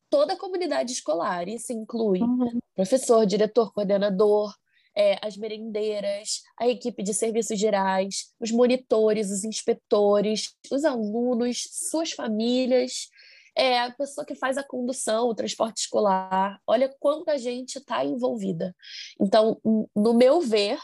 toda 0.08 0.32
a 0.32 0.38
comunidade 0.38 0.92
escolar. 0.92 1.48
Isso 1.48 1.72
inclui 1.72 2.20
uhum. 2.20 2.58
professor, 2.74 3.26
diretor, 3.26 3.72
coordenador, 3.72 4.54
é, 4.98 5.16
as 5.22 5.36
merendeiras, 5.36 6.42
a 6.58 6.66
equipe 6.66 7.04
de 7.04 7.14
serviços 7.14 7.56
gerais, 7.56 8.34
os 8.40 8.50
monitores, 8.50 9.30
os 9.30 9.44
inspetores, 9.44 10.56
os 10.72 10.84
alunos, 10.84 11.68
suas 11.70 12.10
famílias, 12.10 13.08
é, 13.56 13.80
a 13.80 13.92
pessoa 13.92 14.24
que 14.24 14.34
faz 14.34 14.58
a 14.58 14.64
condução, 14.64 15.28
o 15.28 15.34
transporte 15.36 15.82
escolar. 15.82 16.60
Olha 16.66 16.92
quanta 16.98 17.38
gente 17.38 17.78
está 17.78 18.04
envolvida. 18.04 18.74
Então, 19.20 19.60
no 19.94 20.14
meu 20.14 20.40
ver, 20.40 20.80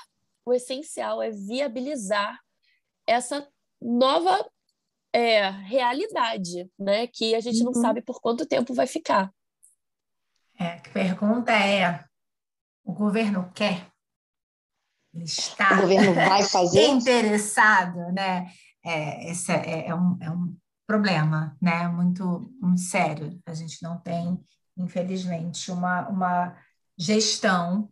o 0.47 0.53
essencial 0.53 1.21
é 1.21 1.31
viabilizar 1.31 2.39
essa 3.09 3.49
nova 3.83 4.49
é, 5.13 5.51
realidade, 5.51 6.71
né? 6.79 7.09
Que 7.09 7.35
a 7.35 7.41
gente 7.41 7.59
uhum. 7.61 7.67
não 7.67 7.75
sabe 7.75 8.01
por 8.01 8.21
quanto 8.21 8.47
tempo 8.47 8.75
vai 8.75 8.87
ficar. 8.87 9.33
É, 10.59 10.75
a 10.75 10.81
pergunta 10.93 11.53
é: 11.53 12.05
o 12.85 12.93
governo 12.93 13.51
quer? 13.55 13.94
Está 15.17 15.79
o 15.79 15.83
governo 15.83 16.15
vai 16.15 16.43
fazer? 16.49 16.87
interessado, 16.89 18.13
né? 18.13 18.51
É, 18.85 19.31
esse 19.31 19.53
é, 19.53 19.89
é, 19.89 19.95
um, 19.95 20.19
é 20.21 20.31
um 20.31 20.57
problema, 20.87 21.57
né? 21.61 21.89
Muito, 21.89 22.53
muito 22.61 22.81
sério. 22.81 23.41
A 23.47 23.55
gente 23.55 23.83
não 23.83 23.99
tem, 23.99 24.39
infelizmente, 24.77 25.71
uma, 25.71 26.09
uma 26.09 26.57
gestão 26.99 27.91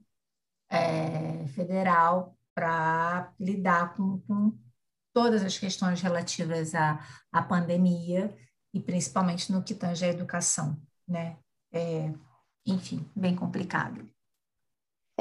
é, 0.71 1.47
federal 1.49 2.37
para 2.55 3.33
lidar 3.39 3.95
com, 3.95 4.21
com, 4.21 4.59
todas 5.15 5.43
as 5.43 5.59
questões 5.59 6.01
relativas 6.01 6.75
à, 6.75 6.99
à 7.31 7.43
pandemia 7.43 8.35
e 8.73 8.81
principalmente 8.81 9.53
no 9.53 9.63
que 9.63 9.75
tange 9.75 10.05
à 10.05 10.09
educação, 10.09 10.81
né? 11.07 11.37
É, 11.71 12.13
enfim, 12.67 13.09
bem 13.15 13.35
complicado. 13.35 14.09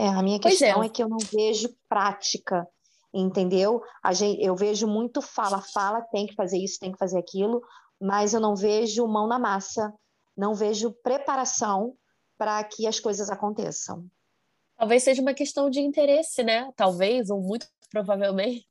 É, 0.01 0.07
a 0.07 0.23
minha 0.23 0.39
questão 0.39 0.81
é. 0.81 0.87
é 0.87 0.89
que 0.89 1.03
eu 1.03 1.07
não 1.07 1.19
vejo 1.19 1.69
prática 1.87 2.67
entendeu? 3.13 3.81
A 4.01 4.13
gente, 4.13 4.41
eu 4.41 4.55
vejo 4.55 4.87
muito 4.87 5.21
fala, 5.21 5.61
fala, 5.61 6.01
tem 6.01 6.25
que 6.25 6.35
fazer 6.35 6.57
isso, 6.57 6.79
tem 6.79 6.91
que 6.91 6.97
fazer 6.97 7.19
aquilo, 7.19 7.61
mas 7.99 8.33
eu 8.33 8.39
não 8.39 8.55
vejo 8.55 9.05
mão 9.07 9.27
na 9.27 9.37
massa, 9.37 9.93
não 10.35 10.53
vejo 10.53 10.93
preparação 11.03 11.93
para 12.37 12.63
que 12.63 12.87
as 12.87 12.99
coisas 12.99 13.29
aconteçam. 13.29 14.05
Talvez 14.77 15.03
seja 15.03 15.21
uma 15.21 15.33
questão 15.33 15.69
de 15.69 15.79
interesse, 15.79 16.43
né? 16.43 16.71
Talvez, 16.75 17.29
ou 17.29 17.39
muito 17.39 17.67
provavelmente. 17.91 18.65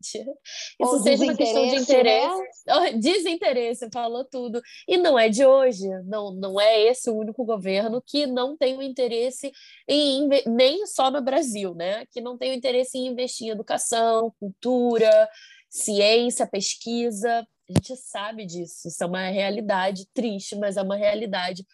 Isso 0.80 1.02
seja 1.02 1.24
uma 1.24 1.36
questão 1.36 1.68
de 1.68 1.76
interesse. 1.76 2.42
Né? 2.66 2.92
Desinteresse, 2.94 3.88
falou 3.92 4.24
tudo. 4.24 4.60
E 4.88 4.96
não 4.96 5.18
é 5.18 5.28
de 5.28 5.44
hoje, 5.44 5.86
não, 6.04 6.32
não 6.32 6.60
é 6.60 6.80
esse 6.80 7.10
o 7.10 7.16
único 7.16 7.44
governo 7.44 8.02
que 8.04 8.26
não 8.26 8.56
tem 8.56 8.76
o 8.76 8.82
interesse 8.82 9.52
em 9.86 10.28
nem 10.46 10.86
só 10.86 11.10
no 11.10 11.20
Brasil, 11.20 11.74
né? 11.74 12.06
Que 12.06 12.20
não 12.20 12.36
tem 12.36 12.50
o 12.50 12.54
interesse 12.54 12.96
em 12.96 13.06
investir 13.06 13.48
em 13.48 13.50
educação, 13.50 14.32
cultura, 14.40 15.28
ciência, 15.68 16.46
pesquisa. 16.46 17.46
A 17.68 17.72
gente 17.72 17.94
sabe 17.96 18.46
disso, 18.46 18.88
isso 18.88 19.04
é 19.04 19.06
uma 19.06 19.28
realidade 19.28 20.08
triste, 20.12 20.56
mas 20.56 20.76
é 20.76 20.82
uma 20.82 20.96
realidade 20.96 21.64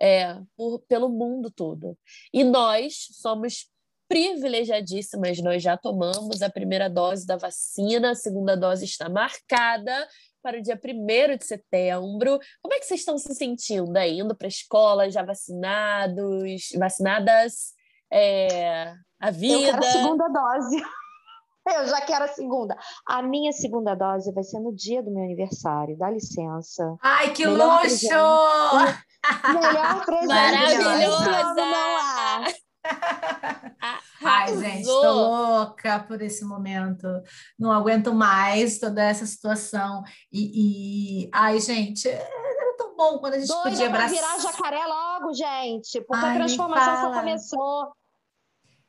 é, 0.00 0.38
por, 0.56 0.80
pelo 0.80 1.08
mundo 1.08 1.50
todo. 1.50 1.96
E 2.32 2.42
nós 2.42 3.06
somos 3.12 3.70
privilegiadíssimas, 4.08 5.38
nós 5.42 5.62
já 5.62 5.76
tomamos 5.76 6.42
a 6.42 6.50
primeira 6.50 6.88
dose 6.88 7.26
da 7.26 7.36
vacina, 7.36 8.10
a 8.10 8.14
segunda 8.14 8.56
dose 8.56 8.84
está 8.84 9.08
marcada 9.08 10.08
para 10.42 10.58
o 10.58 10.62
dia 10.62 10.78
1 10.82 11.36
de 11.36 11.44
setembro. 11.44 12.38
Como 12.62 12.74
é 12.74 12.78
que 12.78 12.86
vocês 12.86 13.00
estão 13.00 13.18
se 13.18 13.34
sentindo 13.34 13.96
aí? 13.96 14.20
Indo 14.20 14.36
para 14.36 14.46
a 14.46 14.48
escola, 14.48 15.10
já 15.10 15.22
vacinados, 15.24 16.68
vacinadas? 16.78 17.74
É, 18.12 18.94
a 19.20 19.30
vida? 19.30 19.54
Eu 19.54 19.72
quero 19.72 19.78
a 19.78 19.90
segunda 19.90 20.28
dose. 20.28 20.82
Eu 21.66 21.84
já 21.88 22.00
quero 22.02 22.24
a 22.24 22.28
segunda. 22.28 22.78
A 23.08 23.22
minha 23.22 23.50
segunda 23.50 23.96
dose 23.96 24.32
vai 24.32 24.44
ser 24.44 24.60
no 24.60 24.72
dia 24.72 25.02
do 25.02 25.10
meu 25.10 25.24
aniversário. 25.24 25.98
Dá 25.98 26.08
licença. 26.08 26.96
Ai, 27.02 27.32
que 27.32 27.44
Melhor 27.44 27.82
luxo! 27.82 27.98
Presente. 27.98 28.16
Melhor 29.52 30.04
presente. 30.04 30.28
Maravilhosa! 30.28 31.54
Não 31.56 31.96
há. 31.98 32.44
Ai, 34.24 34.56
gente, 34.56 34.80
estou 34.80 35.12
louca 35.12 36.00
por 36.00 36.20
esse 36.22 36.44
momento. 36.44 37.06
Não 37.58 37.70
aguento 37.70 38.14
mais 38.14 38.78
toda 38.78 39.02
essa 39.02 39.26
situação. 39.26 40.02
E, 40.32 41.24
e... 41.24 41.30
ai, 41.32 41.60
gente, 41.60 42.08
era 42.08 42.76
tão 42.76 42.96
bom 42.96 43.18
quando 43.18 43.34
a 43.34 43.38
gente 43.38 43.48
Doida 43.48 43.70
podia 43.70 43.86
abraçar. 43.86 44.10
virar 44.10 44.38
jacaré 44.38 44.84
logo, 44.86 45.34
gente, 45.34 46.00
porque 46.02 46.24
ai, 46.24 46.32
a 46.32 46.34
transformação 46.34 47.00
só 47.00 47.20
começou. 47.20 47.92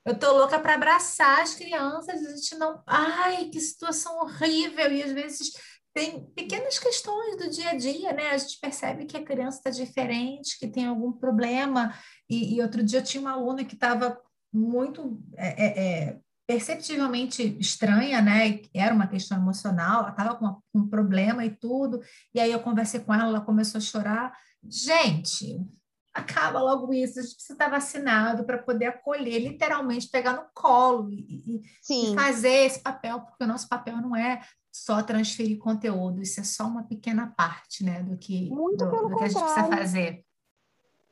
Eu 0.06 0.18
tô 0.18 0.32
louca 0.32 0.58
para 0.58 0.76
abraçar 0.76 1.42
as 1.42 1.54
crianças, 1.54 2.26
a 2.26 2.30
gente 2.34 2.56
não. 2.56 2.82
Ai, 2.88 3.46
que 3.46 3.60
situação 3.60 4.18
horrível! 4.20 4.90
E 4.90 5.04
às 5.04 5.12
vezes 5.12 5.52
tem 5.98 6.24
pequenas 6.36 6.78
questões 6.78 7.38
do 7.38 7.50
dia 7.50 7.72
a 7.72 7.76
dia, 7.76 8.14
né? 8.14 8.30
A 8.30 8.38
gente 8.38 8.60
percebe 8.60 9.06
que 9.06 9.18
a 9.18 9.24
criança 9.24 9.58
está 9.58 9.72
diferente, 9.72 10.60
que 10.60 10.68
tem 10.68 10.86
algum 10.86 11.12
problema. 11.12 11.92
E, 12.30 12.54
e, 12.54 12.62
outro 12.62 12.84
dia 12.84 13.00
eu 13.00 13.04
tinha 13.04 13.20
uma 13.20 13.32
aluna 13.32 13.66
que 13.66 13.74
estava 13.74 14.16
muito 14.54 15.20
é, 15.36 15.48
é, 15.48 15.84
é, 15.84 16.20
perceptivelmente 16.46 17.58
estranha, 17.60 18.22
né? 18.22 18.62
Era 18.76 18.94
uma 18.94 19.08
questão 19.08 19.40
emocional, 19.40 20.02
ela 20.02 20.12
estava 20.12 20.36
com 20.36 20.62
um 20.76 20.88
problema 20.88 21.44
e 21.44 21.50
tudo. 21.50 22.00
E 22.32 22.40
aí 22.40 22.52
eu 22.52 22.60
conversei 22.60 23.00
com 23.00 23.12
ela, 23.12 23.30
ela 23.30 23.42
começou 23.42 23.80
a 23.80 23.82
chorar. 23.82 24.38
Gente, 24.64 25.60
acaba 26.14 26.62
logo 26.62 26.94
isso. 26.94 27.18
A 27.18 27.24
gente 27.24 27.34
precisa 27.34 27.54
estar 27.54 27.70
vacinado 27.70 28.46
para 28.46 28.60
poder 28.60 28.86
acolher, 28.86 29.40
literalmente 29.40 30.12
pegar 30.12 30.34
no 30.34 30.46
colo 30.54 31.10
e, 31.10 31.60
e, 31.90 32.14
fazer 32.14 32.68
esse 32.68 32.84
papel, 32.84 33.22
porque 33.22 33.44
o 33.44 33.48
nosso 33.48 33.68
papel 33.68 33.98
não 33.98 34.16
é 34.16 34.44
só 34.84 35.02
transferir 35.02 35.58
conteúdo, 35.58 36.22
isso 36.22 36.40
é 36.40 36.44
só 36.44 36.66
uma 36.66 36.84
pequena 36.84 37.34
parte 37.36 37.84
né, 37.84 38.04
do 38.04 38.18
que, 38.18 38.50
do, 38.50 38.76
do 38.76 39.16
que 39.18 39.24
a 39.24 39.28
gente 39.28 39.42
precisa 39.42 39.68
fazer. 39.68 40.24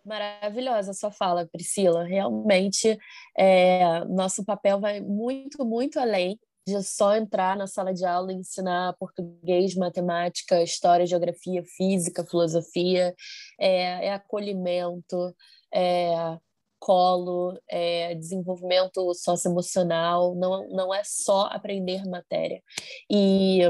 Maravilhosa 0.05 0.91
a 0.91 0.93
sua 0.93 1.11
fala, 1.11 1.47
Priscila. 1.51 2.03
Realmente, 2.03 2.97
é, 3.35 4.05
nosso 4.05 4.45
papel 4.45 4.79
vai 4.79 5.01
muito, 5.01 5.65
muito 5.65 5.99
além 5.99 6.39
de 6.67 6.81
só 6.83 7.15
entrar 7.15 7.55
na 7.55 7.67
sala 7.67 7.93
de 7.93 8.05
aula 8.05 8.31
e 8.31 8.35
ensinar 8.35 8.95
português, 8.97 9.75
matemática, 9.75 10.61
história, 10.61 11.05
geografia, 11.05 11.63
física, 11.63 12.25
filosofia, 12.25 13.15
é, 13.59 14.07
é 14.07 14.13
acolhimento, 14.13 15.35
é 15.73 16.37
colo, 16.85 17.59
é 17.67 18.13
desenvolvimento 18.13 19.11
socioemocional, 19.15 20.35
não, 20.35 20.69
não 20.69 20.93
é 20.93 21.01
só 21.03 21.47
aprender 21.47 22.05
matéria. 22.05 22.61
E 23.09 23.61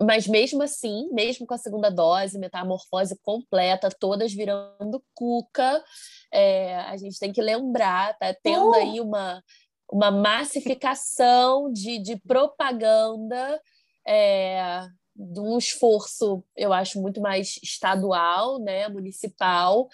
mas 0.00 0.26
mesmo 0.26 0.62
assim, 0.62 1.08
mesmo 1.12 1.46
com 1.46 1.54
a 1.54 1.58
segunda 1.58 1.90
dose, 1.90 2.38
metamorfose 2.38 3.16
completa, 3.22 3.88
todas 3.88 4.32
virando 4.32 5.02
cuca, 5.14 5.82
é, 6.32 6.76
a 6.76 6.96
gente 6.96 7.18
tem 7.18 7.32
que 7.32 7.40
lembrar, 7.40 8.16
tá 8.18 8.34
tendo 8.42 8.70
uh! 8.70 8.74
aí 8.74 9.00
uma, 9.00 9.42
uma 9.90 10.10
massificação 10.10 11.72
de, 11.72 12.00
de 12.00 12.16
propaganda, 12.16 13.60
é, 14.06 14.88
de 15.14 15.40
um 15.40 15.56
esforço, 15.56 16.42
eu 16.56 16.72
acho, 16.72 17.00
muito 17.00 17.20
mais 17.20 17.60
estadual, 17.62 18.58
né, 18.58 18.88
municipal, 18.88 19.88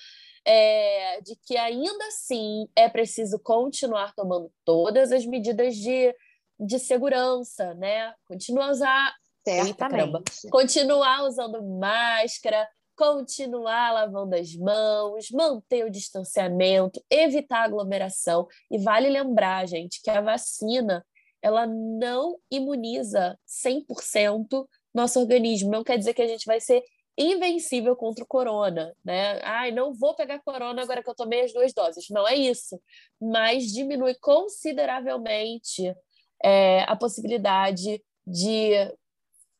é, 0.50 1.20
de 1.20 1.36
que 1.36 1.58
ainda 1.58 2.06
assim 2.06 2.66
é 2.74 2.88
preciso 2.88 3.38
continuar 3.38 4.14
tomando 4.14 4.50
todas 4.64 5.12
as 5.12 5.26
medidas 5.26 5.76
de, 5.76 6.14
de 6.58 6.78
segurança, 6.78 7.74
né? 7.74 8.14
Continuar 8.26 8.70
usar 8.70 9.14
Certamente. 9.44 10.48
Continuar 10.50 11.24
usando 11.24 11.62
máscara, 11.62 12.68
continuar 12.96 13.92
lavando 13.92 14.34
as 14.34 14.54
mãos, 14.54 15.30
manter 15.30 15.84
o 15.84 15.90
distanciamento, 15.90 17.02
evitar 17.10 17.64
aglomeração. 17.64 18.46
E 18.70 18.78
vale 18.78 19.08
lembrar, 19.08 19.66
gente, 19.66 20.00
que 20.02 20.10
a 20.10 20.20
vacina 20.20 21.04
ela 21.40 21.66
não 21.66 22.36
imuniza 22.50 23.38
100% 23.46 24.66
nosso 24.94 25.20
organismo. 25.20 25.70
Não 25.70 25.84
quer 25.84 25.96
dizer 25.96 26.12
que 26.14 26.22
a 26.22 26.26
gente 26.26 26.44
vai 26.44 26.60
ser 26.60 26.82
invencível 27.18 27.96
contra 27.96 28.22
o 28.22 28.26
corona, 28.26 28.94
né? 29.04 29.40
Ai, 29.42 29.72
não 29.72 29.92
vou 29.92 30.14
pegar 30.14 30.38
corona 30.38 30.82
agora 30.82 31.02
que 31.02 31.10
eu 31.10 31.14
tomei 31.14 31.42
as 31.42 31.52
duas 31.52 31.72
doses. 31.72 32.08
Não 32.10 32.26
é 32.26 32.36
isso, 32.36 32.80
mas 33.20 33.72
diminui 33.72 34.14
consideravelmente 34.14 35.92
é, 36.42 36.84
a 36.84 36.94
possibilidade 36.94 38.02
de 38.24 38.70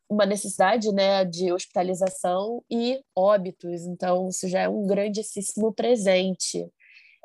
uma 0.08 0.24
necessidade 0.24 0.90
né, 0.92 1.24
de 1.24 1.52
hospitalização 1.52 2.62
e 2.70 3.00
óbitos, 3.14 3.82
então 3.82 4.28
isso 4.28 4.48
já 4.48 4.60
é 4.60 4.68
um 4.68 4.86
grandíssimo 4.86 5.72
presente. 5.72 6.66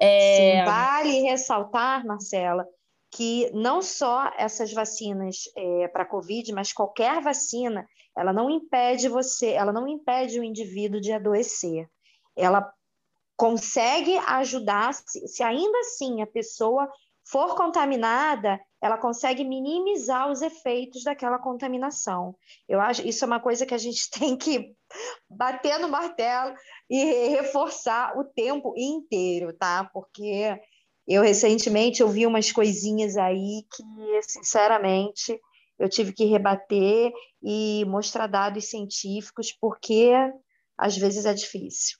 É... 0.02 0.58
Sim, 0.58 0.65
vale 0.65 1.22
ressaltar, 1.22 2.06
Marcela, 2.06 2.67
que 3.13 3.52
não 3.54 3.82
só 3.82 4.32
essas 4.38 4.73
vacinas 4.73 5.43
é, 5.56 5.88
para 5.88 6.06
Covid, 6.06 6.52
mas 6.52 6.73
qualquer 6.73 7.21
vacina, 7.21 7.88
ela 8.17 8.34
não 8.34 8.49
impede 8.49 9.08
você, 9.08 9.52
ela 9.52 9.71
não 9.71 9.88
impede 9.88 10.39
o 10.39 10.43
indivíduo 10.43 10.99
de 10.99 11.12
adoecer. 11.12 11.88
Ela 12.36 12.73
consegue 13.38 14.17
ajudar, 14.17 14.95
se, 14.95 15.28
se 15.28 15.43
ainda 15.43 15.78
assim 15.80 16.23
a 16.23 16.28
pessoa 16.28 16.89
for 17.23 17.56
contaminada, 17.56 18.60
ela 18.82 18.97
consegue 18.97 19.45
minimizar 19.45 20.32
os 20.32 20.41
efeitos 20.41 21.04
daquela 21.04 21.38
contaminação. 21.38 22.36
Eu 22.67 22.82
acho 22.82 23.08
isso 23.08 23.23
é 23.23 23.28
uma 23.28 23.39
coisa 23.39 23.63
que 23.63 23.76
a 23.76 23.78
gente 23.78 24.10
tem 24.12 24.36
que 24.36 24.76
bater 25.30 25.80
no 25.80 25.88
martelo 25.88 26.56
e 26.89 27.30
reforçar 27.30 28.17
o 28.17 28.23
tempo 28.23 28.73
inteiro, 28.76 29.54
tá? 29.54 29.88
Porque 29.93 30.60
eu 31.08 31.22
recentemente 31.22 32.04
ouvi 32.04 32.26
umas 32.26 32.52
coisinhas 32.52 33.18
aí 33.18 33.66
que, 33.76 34.22
sinceramente, 34.24 35.39
eu 35.78 35.89
tive 35.89 36.13
que 36.13 36.26
rebater 36.26 37.12
e 37.42 37.84
mostrar 37.86 38.28
dados 38.28 38.70
científicos, 38.70 39.52
porque 39.60 40.12
às 40.78 40.98
vezes 40.98 41.26
é 41.26 41.34
difícil. 41.34 41.98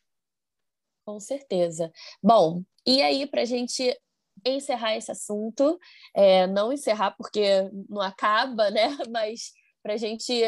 Com 1.06 1.20
certeza. 1.20 1.92
Bom, 2.22 2.64
e 2.86 3.02
aí, 3.02 3.28
para 3.28 3.42
a 3.42 3.46
gente 3.46 3.98
encerrar 4.46 4.96
esse 4.96 5.12
assunto, 5.12 5.78
é, 6.14 6.48
não 6.48 6.72
encerrar 6.72 7.12
porque 7.12 7.70
não 7.90 8.02
acaba, 8.02 8.70
né? 8.72 8.88
Mas 9.12 9.52
para 9.82 9.94
a 9.94 9.98
gente 9.98 10.42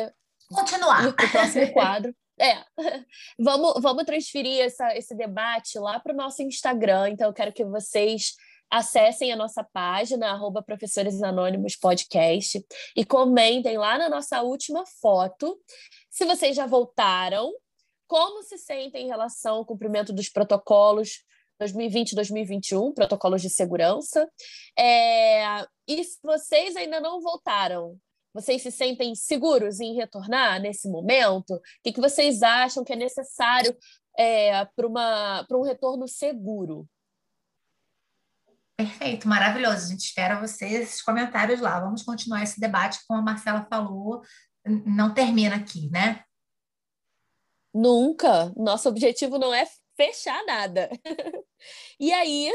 continuar 0.50 1.14
para 1.16 1.26
o 1.26 1.32
próximo 1.32 1.74
quadro. 1.74 2.16
É, 2.40 2.64
vamos, 3.40 3.82
vamos 3.82 4.04
transferir 4.04 4.62
essa, 4.62 4.96
esse 4.96 5.16
debate 5.16 5.80
lá 5.80 6.00
para 6.00 6.14
o 6.14 6.18
nosso 6.18 6.42
Instagram. 6.42 7.10
Então, 7.10 7.28
eu 7.28 7.34
quero 7.34 7.54
que 7.54 7.64
vocês 7.64 8.34
acessem 8.70 9.32
a 9.32 9.36
nossa 9.36 9.64
página, 9.64 10.32
arroba 10.32 10.62
Professores 10.62 11.22
Anônimos 11.22 11.76
Podcast, 11.76 12.66
e 12.96 13.06
comentem 13.06 13.78
lá 13.78 13.98
na 13.98 14.10
nossa 14.10 14.42
última 14.42 14.84
foto 15.02 15.58
se 16.10 16.26
vocês 16.26 16.56
já 16.56 16.66
voltaram, 16.66 17.54
como 18.08 18.44
se 18.44 18.58
sentem 18.58 19.06
em 19.06 19.10
relação 19.10 19.58
ao 19.58 19.66
cumprimento 19.66 20.14
dos 20.14 20.30
protocolos 20.30 21.24
2020 21.60 22.12
e 22.12 22.16
2021, 22.16 22.94
protocolos 22.94 23.42
de 23.42 23.50
segurança. 23.50 24.30
É, 24.78 25.66
e 25.88 26.04
se 26.04 26.20
vocês 26.22 26.76
ainda 26.76 27.00
não 27.00 27.22
voltaram, 27.22 27.98
vocês 28.36 28.62
se 28.62 28.70
sentem 28.70 29.16
seguros 29.16 29.80
em 29.80 29.96
retornar 29.96 30.60
nesse 30.60 30.90
momento? 30.90 31.54
O 31.54 31.62
que, 31.82 31.94
que 31.94 32.02
vocês 32.02 32.44
acham 32.44 32.84
que 32.84 32.92
é 32.92 32.96
necessário 32.98 33.74
é, 34.18 34.66
para 34.66 35.58
um 35.58 35.64
retorno 35.64 36.06
seguro? 36.06 36.86
Perfeito, 38.76 39.26
maravilhoso. 39.26 39.86
A 39.86 39.90
gente 39.90 40.02
espera 40.02 40.38
vocês, 40.38 40.74
esses 40.74 41.02
comentários 41.02 41.62
lá. 41.62 41.80
Vamos 41.80 42.04
continuar 42.04 42.44
esse 42.44 42.60
debate, 42.60 43.00
como 43.08 43.22
a 43.22 43.24
Marcela 43.24 43.66
falou, 43.70 44.22
não 44.66 45.14
termina 45.14 45.56
aqui, 45.56 45.90
né? 45.90 46.22
Nunca. 47.74 48.52
Nosso 48.58 48.90
objetivo 48.90 49.40
não 49.40 49.54
é 49.54 49.66
fechar 49.96 50.44
nada. 50.44 50.90
e 51.98 52.12
aí, 52.12 52.52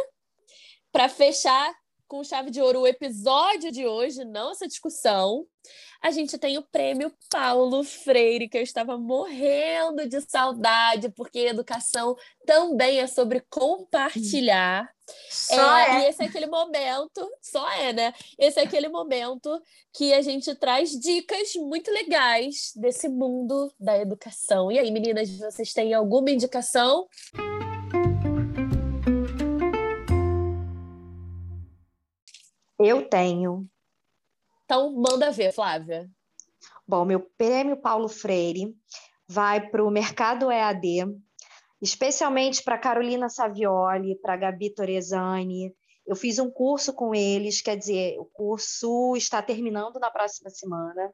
para 0.92 1.08
fechar, 1.08 1.74
com 2.10 2.24
chave 2.24 2.50
de 2.50 2.60
ouro 2.60 2.80
o 2.80 2.86
episódio 2.88 3.70
de 3.70 3.86
hoje, 3.86 4.24
não 4.24 4.50
essa 4.50 4.66
discussão. 4.66 5.46
A 6.02 6.10
gente 6.10 6.36
tem 6.36 6.58
o 6.58 6.62
prêmio 6.62 7.12
Paulo 7.30 7.84
Freire, 7.84 8.48
que 8.48 8.58
eu 8.58 8.62
estava 8.62 8.98
morrendo 8.98 10.08
de 10.08 10.20
saudade, 10.20 11.08
porque 11.10 11.38
educação 11.38 12.16
também 12.44 12.98
é 12.98 13.06
sobre 13.06 13.40
compartilhar. 13.48 14.90
Só 15.30 15.76
é, 15.76 15.82
é. 15.82 16.00
E 16.00 16.08
esse 16.08 16.22
é 16.22 16.26
aquele 16.26 16.48
momento, 16.48 17.30
só 17.40 17.70
é, 17.70 17.92
né? 17.92 18.12
Esse 18.36 18.58
é 18.58 18.64
aquele 18.64 18.88
momento 18.88 19.62
que 19.92 20.12
a 20.12 20.20
gente 20.20 20.52
traz 20.56 20.90
dicas 20.98 21.54
muito 21.54 21.92
legais 21.92 22.72
desse 22.74 23.08
mundo 23.08 23.72
da 23.78 23.96
educação. 23.96 24.72
E 24.72 24.80
aí, 24.80 24.90
meninas, 24.90 25.30
vocês 25.38 25.72
têm 25.72 25.94
alguma 25.94 26.32
indicação? 26.32 27.06
Eu 32.82 33.06
tenho. 33.06 33.68
Então, 34.64 34.90
manda 34.94 35.30
ver, 35.30 35.52
Flávia. 35.52 36.10
Bom, 36.88 37.04
meu 37.04 37.20
prêmio 37.20 37.76
Paulo 37.76 38.08
Freire 38.08 38.74
vai 39.28 39.68
para 39.68 39.84
o 39.84 39.90
Mercado 39.90 40.50
EAD, 40.50 41.14
especialmente 41.82 42.62
para 42.62 42.78
Carolina 42.78 43.28
Savioli, 43.28 44.18
para 44.22 44.36
Gabi 44.36 44.70
Torezani. 44.70 45.74
Eu 46.06 46.16
fiz 46.16 46.38
um 46.38 46.50
curso 46.50 46.94
com 46.94 47.14
eles, 47.14 47.60
quer 47.60 47.76
dizer, 47.76 48.18
o 48.18 48.24
curso 48.24 49.14
está 49.14 49.42
terminando 49.42 50.00
na 50.00 50.10
próxima 50.10 50.48
semana. 50.48 51.12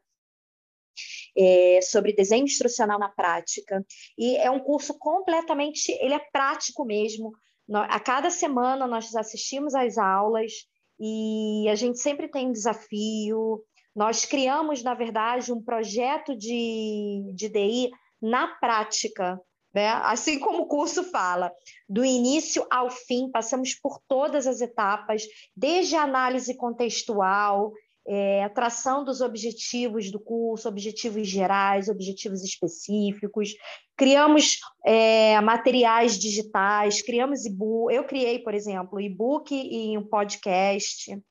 É, 1.36 1.80
sobre 1.82 2.14
desenho 2.14 2.44
instrucional 2.44 2.98
na 2.98 3.10
prática 3.10 3.84
e 4.16 4.34
é 4.36 4.50
um 4.50 4.58
curso 4.58 4.98
completamente 4.98 5.92
ele 6.00 6.14
é 6.14 6.18
prático 6.32 6.86
mesmo 6.86 7.32
a 7.70 8.00
cada 8.00 8.30
semana 8.30 8.86
nós 8.86 9.14
assistimos 9.14 9.74
às 9.74 9.98
aulas 9.98 10.52
e 10.98 11.68
a 11.68 11.74
gente 11.74 11.98
sempre 11.98 12.28
tem 12.28 12.52
desafio. 12.52 13.62
Nós 13.94 14.24
criamos, 14.24 14.82
na 14.82 14.94
verdade, 14.94 15.52
um 15.52 15.62
projeto 15.62 16.36
de, 16.36 17.32
de 17.34 17.48
DI 17.48 17.90
na 18.20 18.48
prática, 18.58 19.40
né? 19.74 19.88
assim 19.88 20.38
como 20.38 20.62
o 20.62 20.68
curso 20.68 21.04
fala, 21.04 21.52
do 21.88 22.04
início 22.04 22.66
ao 22.70 22.90
fim, 22.90 23.30
passamos 23.30 23.74
por 23.74 24.00
todas 24.08 24.46
as 24.46 24.60
etapas, 24.60 25.24
desde 25.54 25.96
a 25.96 26.02
análise 26.02 26.56
contextual, 26.56 27.72
é, 28.08 28.48
tração 28.50 29.04
dos 29.04 29.20
objetivos 29.20 30.10
do 30.10 30.20
curso, 30.20 30.68
objetivos 30.68 31.26
gerais, 31.26 31.88
objetivos 31.88 32.42
específicos. 32.42 33.54
Criamos 33.96 34.58
é, 34.84 35.40
materiais 35.40 36.18
digitais, 36.18 37.02
criamos 37.02 37.44
e-book. 37.44 37.92
Eu 37.92 38.04
criei, 38.04 38.38
por 38.38 38.54
exemplo, 38.54 39.00
e-book 39.00 39.52
e 39.54 39.98
um 39.98 40.06
podcast. 40.06 41.14
O 41.14 41.22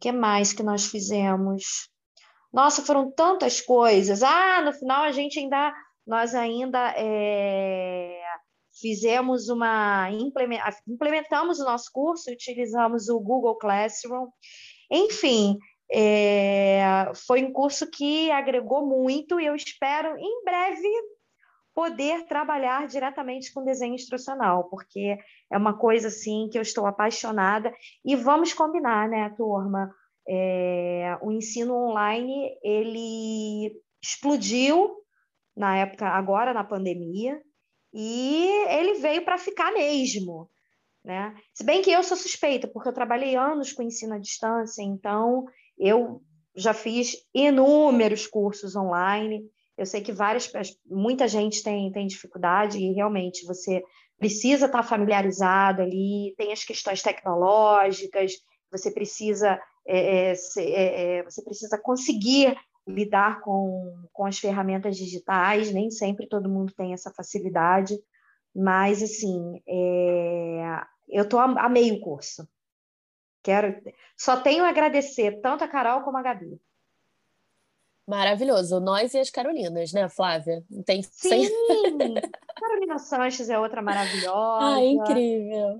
que 0.00 0.12
mais 0.12 0.52
que 0.52 0.62
nós 0.62 0.86
fizemos? 0.86 1.90
Nossa, 2.52 2.82
foram 2.82 3.10
tantas 3.10 3.60
coisas. 3.60 4.22
Ah, 4.22 4.60
no 4.62 4.72
final 4.72 5.02
a 5.02 5.12
gente 5.12 5.38
ainda, 5.40 5.72
nós 6.06 6.34
ainda 6.34 6.94
é, 6.96 8.20
fizemos 8.80 9.48
uma 9.48 10.08
implementamos 10.86 11.58
o 11.60 11.64
nosso 11.64 11.90
curso, 11.92 12.30
utilizamos 12.30 13.08
o 13.08 13.18
Google 13.18 13.56
Classroom. 13.56 14.28
Enfim, 14.90 15.58
é, 15.94 17.12
foi 17.26 17.44
um 17.44 17.52
curso 17.52 17.90
que 17.90 18.30
agregou 18.30 18.86
muito 18.86 19.38
e 19.38 19.44
eu 19.44 19.54
espero 19.54 20.16
em 20.18 20.44
breve 20.44 20.88
poder 21.74 22.26
trabalhar 22.26 22.86
diretamente 22.86 23.52
com 23.52 23.64
desenho 23.64 23.94
instrucional, 23.94 24.64
porque 24.70 25.18
é 25.50 25.56
uma 25.56 25.76
coisa 25.76 26.08
assim 26.08 26.48
que 26.50 26.58
eu 26.58 26.62
estou 26.62 26.86
apaixonada 26.86 27.72
e 28.04 28.16
vamos 28.16 28.52
combinar, 28.52 29.08
né, 29.08 29.30
turma? 29.36 29.94
É, 30.26 31.18
o 31.20 31.32
ensino 31.32 31.74
online 31.74 32.56
ele 32.62 33.72
explodiu 34.02 34.96
na 35.56 35.76
época 35.76 36.06
agora 36.06 36.54
na 36.54 36.64
pandemia 36.64 37.40
e 37.92 38.46
ele 38.68 38.94
veio 38.94 39.24
para 39.24 39.36
ficar 39.36 39.72
mesmo, 39.72 40.48
né? 41.04 41.34
Se 41.52 41.64
bem 41.64 41.82
que 41.82 41.90
eu 41.90 42.02
sou 42.02 42.16
suspeita 42.16 42.68
porque 42.68 42.88
eu 42.88 42.94
trabalhei 42.94 43.34
anos 43.36 43.72
com 43.72 43.82
ensino 43.82 44.14
à 44.14 44.18
distância, 44.18 44.82
então 44.82 45.46
eu 45.82 46.22
já 46.54 46.72
fiz 46.72 47.16
inúmeros 47.34 48.26
cursos 48.26 48.76
online. 48.76 49.42
Eu 49.76 49.84
sei 49.84 50.00
que 50.00 50.12
várias, 50.12 50.50
muita 50.86 51.26
gente 51.26 51.62
tem, 51.62 51.90
tem 51.90 52.06
dificuldade 52.06 52.78
e 52.78 52.92
realmente 52.92 53.44
você 53.44 53.82
precisa 54.18 54.66
estar 54.66 54.82
familiarizado 54.82 55.82
ali. 55.82 56.34
Tem 56.36 56.52
as 56.52 56.62
questões 56.62 57.02
tecnológicas. 57.02 58.32
Você 58.70 58.92
precisa 58.92 59.58
é, 59.86 60.30
é, 60.30 60.34
é, 60.58 61.18
é, 61.18 61.22
você 61.24 61.42
precisa 61.42 61.76
conseguir 61.78 62.56
lidar 62.86 63.40
com, 63.40 64.06
com 64.12 64.24
as 64.24 64.38
ferramentas 64.38 64.96
digitais. 64.96 65.72
Nem 65.72 65.90
sempre 65.90 66.28
todo 66.28 66.48
mundo 66.48 66.72
tem 66.76 66.92
essa 66.92 67.10
facilidade, 67.10 67.98
mas 68.54 69.02
assim, 69.02 69.60
é, 69.66 70.80
eu 71.08 71.28
tô 71.28 71.38
amei 71.38 71.90
o 71.90 72.00
curso. 72.00 72.46
Quero, 73.42 73.80
só 74.16 74.40
tenho 74.40 74.64
a 74.64 74.68
agradecer 74.68 75.40
tanto 75.40 75.64
a 75.64 75.68
Carol 75.68 76.02
como 76.02 76.16
a 76.18 76.22
Gabi. 76.22 76.60
Maravilhoso. 78.06 78.80
Nós 78.80 79.14
e 79.14 79.18
as 79.18 79.30
Carolinas, 79.30 79.92
né, 79.92 80.08
Flávia? 80.08 80.62
Tem 80.84 81.02
Sim! 81.02 81.48
Carolina 82.56 82.98
Sanches 82.98 83.48
é 83.48 83.58
outra 83.58 83.80
maravilhosa. 83.80 84.76
Ah, 84.76 84.84
incrível. 84.84 85.76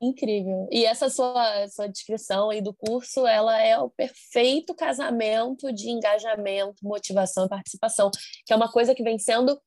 Incrível. 0.00 0.68
E 0.70 0.84
essa 0.84 1.08
sua, 1.08 1.68
sua 1.68 1.88
descrição 1.88 2.50
aí 2.50 2.60
do 2.60 2.74
curso, 2.74 3.26
ela 3.26 3.58
é 3.60 3.78
o 3.78 3.88
perfeito 3.88 4.74
casamento 4.74 5.72
de 5.72 5.88
engajamento, 5.88 6.76
motivação 6.82 7.46
e 7.46 7.48
participação, 7.48 8.10
que 8.44 8.52
é 8.52 8.56
uma 8.56 8.70
coisa 8.70 8.94
que 8.94 9.02
vem 9.02 9.18
sendo 9.18 9.58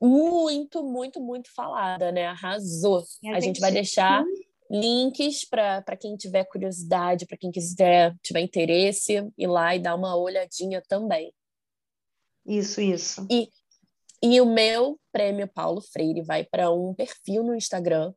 muito, 0.00 0.82
muito, 0.82 1.20
muito 1.20 1.52
falada, 1.54 2.10
né? 2.12 2.26
Arrasou. 2.26 2.98
A, 3.26 3.30
a 3.30 3.34
gente, 3.34 3.44
gente 3.44 3.60
vai 3.60 3.72
deixar 3.72 4.24
links 4.70 5.44
para 5.44 5.96
quem 5.98 6.16
tiver 6.16 6.44
curiosidade, 6.44 7.26
para 7.26 7.36
quem 7.36 7.50
quiser 7.50 8.14
tiver 8.22 8.40
interesse, 8.40 9.30
ir 9.36 9.46
lá 9.46 9.74
e 9.74 9.78
dar 9.78 9.94
uma 9.94 10.16
olhadinha 10.16 10.82
também. 10.88 11.32
Isso, 12.46 12.80
isso. 12.80 13.26
E, 13.30 13.48
e 14.22 14.40
o 14.40 14.46
meu 14.46 14.98
prêmio 15.12 15.48
Paulo 15.48 15.80
Freire 15.80 16.22
vai 16.22 16.44
para 16.44 16.70
um 16.70 16.94
perfil 16.94 17.42
no 17.42 17.54
Instagram. 17.54 18.12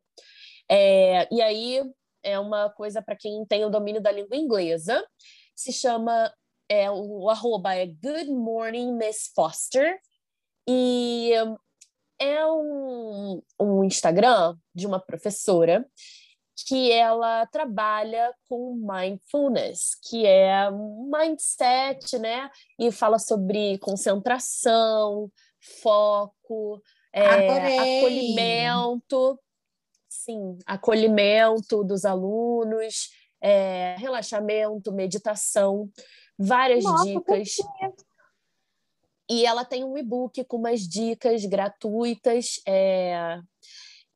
É, 0.70 1.32
e 1.32 1.40
aí 1.40 1.82
é 2.22 2.38
uma 2.38 2.70
coisa 2.70 3.00
para 3.00 3.16
quem 3.16 3.44
tem 3.46 3.64
o 3.64 3.70
domínio 3.70 4.02
da 4.02 4.12
língua 4.12 4.36
inglesa. 4.36 5.04
Se 5.54 5.72
chama, 5.72 6.32
é, 6.68 6.90
o 6.90 7.28
arroba 7.30 7.74
é 7.74 7.86
Good 7.86 8.30
Morning 8.30 8.92
Miss 8.92 9.30
Foster. 9.34 9.98
E 10.66 11.32
é 12.18 12.44
um, 12.46 13.42
um 13.58 13.84
Instagram 13.84 14.56
de 14.74 14.86
uma 14.86 15.00
professora 15.00 15.86
que 16.66 16.90
ela 16.90 17.46
trabalha 17.46 18.34
com 18.48 18.74
mindfulness, 18.74 19.96
que 20.08 20.26
é 20.26 20.70
mindset, 20.70 22.18
né? 22.18 22.50
E 22.78 22.90
fala 22.90 23.18
sobre 23.18 23.78
concentração, 23.78 25.30
foco, 25.82 26.82
é, 27.12 27.98
acolhimento, 27.98 29.38
sim, 30.08 30.58
acolhimento 30.66 31.84
dos 31.84 32.04
alunos, 32.04 33.10
é, 33.40 33.96
relaxamento, 33.98 34.92
meditação, 34.92 35.88
várias 36.38 36.84
Nossa, 36.84 37.04
dicas. 37.04 37.56
E 39.30 39.44
ela 39.44 39.64
tem 39.64 39.84
um 39.84 39.96
e-book 39.96 40.42
com 40.44 40.56
umas 40.56 40.80
dicas 40.80 41.44
gratuitas. 41.44 42.60
É, 42.66 43.38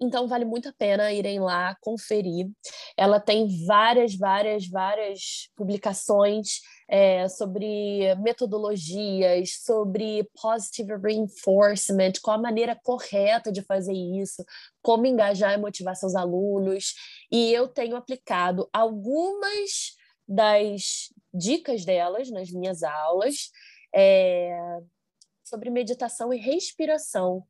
então 0.03 0.27
vale 0.27 0.45
muito 0.45 0.69
a 0.69 0.73
pena 0.73 1.13
irem 1.13 1.39
lá 1.39 1.77
conferir. 1.81 2.51
Ela 2.97 3.21
tem 3.21 3.65
várias, 3.65 4.17
várias, 4.17 4.67
várias 4.67 5.49
publicações 5.55 6.61
é, 6.89 7.29
sobre 7.29 8.15
metodologias, 8.17 9.63
sobre 9.63 10.29
positive 10.43 10.97
reinforcement, 10.97 12.13
qual 12.21 12.37
a 12.37 12.43
maneira 12.43 12.79
correta 12.83 13.53
de 13.53 13.63
fazer 13.63 13.95
isso, 13.95 14.45
como 14.83 15.07
engajar 15.07 15.55
e 15.55 15.61
motivar 15.61 15.95
seus 15.95 16.17
alunos. 16.17 16.95
E 17.31 17.53
eu 17.53 17.69
tenho 17.69 17.97
aplicado 17.97 18.69
algumas 18.73 19.97
das 20.27 21.09
dicas 21.33 21.85
delas 21.85 22.29
nas 22.31 22.51
minhas 22.51 22.83
aulas 22.83 23.51
é, 23.95 24.51
sobre 25.45 25.71
meditação 25.71 26.33
e 26.33 26.39
respiração. 26.39 27.45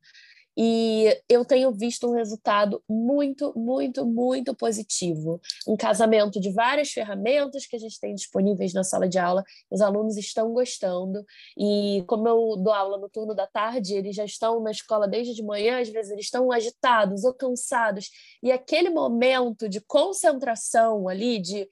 E 0.55 1.19
eu 1.27 1.43
tenho 1.43 1.71
visto 1.71 2.07
um 2.07 2.13
resultado 2.13 2.83
muito, 2.87 3.53
muito, 3.57 4.05
muito 4.05 4.55
positivo. 4.55 5.41
Um 5.67 5.75
casamento 5.75 6.39
de 6.39 6.51
várias 6.51 6.91
ferramentas 6.91 7.65
que 7.65 7.75
a 7.75 7.79
gente 7.79 7.99
tem 7.99 8.13
disponíveis 8.13 8.73
na 8.73 8.83
sala 8.83 9.07
de 9.07 9.17
aula, 9.17 9.43
os 9.69 9.81
alunos 9.81 10.17
estão 10.17 10.53
gostando. 10.53 11.25
E 11.57 12.03
como 12.07 12.27
eu 12.27 12.57
dou 12.57 12.73
aula 12.73 12.97
no 12.97 13.09
turno 13.09 13.33
da 13.33 13.47
tarde, 13.47 13.95
eles 13.95 14.15
já 14.15 14.25
estão 14.25 14.61
na 14.61 14.71
escola 14.71 15.07
desde 15.07 15.33
de 15.33 15.43
manhã, 15.43 15.79
às 15.79 15.89
vezes 15.89 16.11
eles 16.11 16.25
estão 16.25 16.51
agitados 16.51 17.23
ou 17.23 17.33
cansados. 17.33 18.09
E 18.41 18.51
aquele 18.51 18.89
momento 18.89 19.67
de 19.67 19.81
concentração 19.81 21.07
ali, 21.07 21.39
de 21.39 21.67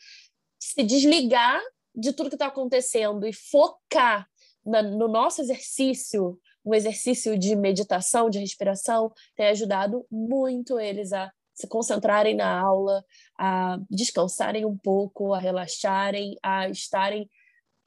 se 0.60 0.84
desligar 0.84 1.62
de 1.96 2.14
tudo 2.14 2.30
que 2.30 2.36
está 2.36 2.48
acontecendo 2.48 3.28
e 3.28 3.34
focar 3.34 4.28
na, 4.66 4.82
no 4.82 5.08
nosso 5.08 5.42
exercício, 5.42 6.40
um 6.66 6.74
exercício 6.74 7.38
de 7.38 7.56
meditação, 7.56 8.30
de 8.30 8.40
respiração, 8.40 9.12
tem 9.36 9.48
ajudado 9.48 10.06
muito 10.10 10.80
eles 10.80 11.12
a 11.14 11.32
se 11.54 11.68
concentrarem 11.68 12.36
na 12.36 12.60
aula, 12.60 13.04
a 13.38 13.78
descansarem 13.90 14.66
um 14.66 14.78
pouco, 14.78 15.34
a 15.34 15.40
relaxarem, 15.40 16.38
a 16.42 16.70
estarem 16.70 17.30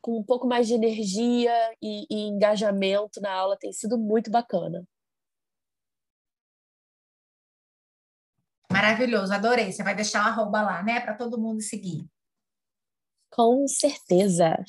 com 0.00 0.18
um 0.18 0.22
pouco 0.22 0.46
mais 0.46 0.68
de 0.68 0.74
energia 0.74 1.52
e, 1.82 2.06
e 2.10 2.28
engajamento 2.28 3.20
na 3.20 3.32
aula. 3.32 3.56
Tem 3.58 3.72
sido 3.72 3.96
muito 3.98 4.30
bacana. 4.30 4.86
Maravilhoso, 8.70 9.32
adorei. 9.32 9.72
Você 9.72 9.82
vai 9.82 9.94
deixar 9.94 10.24
o 10.24 10.28
arroba 10.28 10.60
lá, 10.60 10.82
né, 10.82 11.00
para 11.00 11.14
todo 11.14 11.40
mundo 11.40 11.62
seguir. 11.62 12.06
Com 13.30 13.66
certeza. 13.66 14.62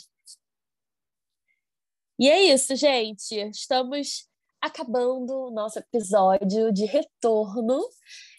E 2.18 2.30
é 2.30 2.44
isso, 2.44 2.76
gente. 2.76 3.36
Estamos 3.50 4.26
acabando 4.62 5.32
o 5.32 5.52
nosso 5.52 5.80
episódio 5.80 6.72
de 6.72 6.86
retorno 6.86 7.80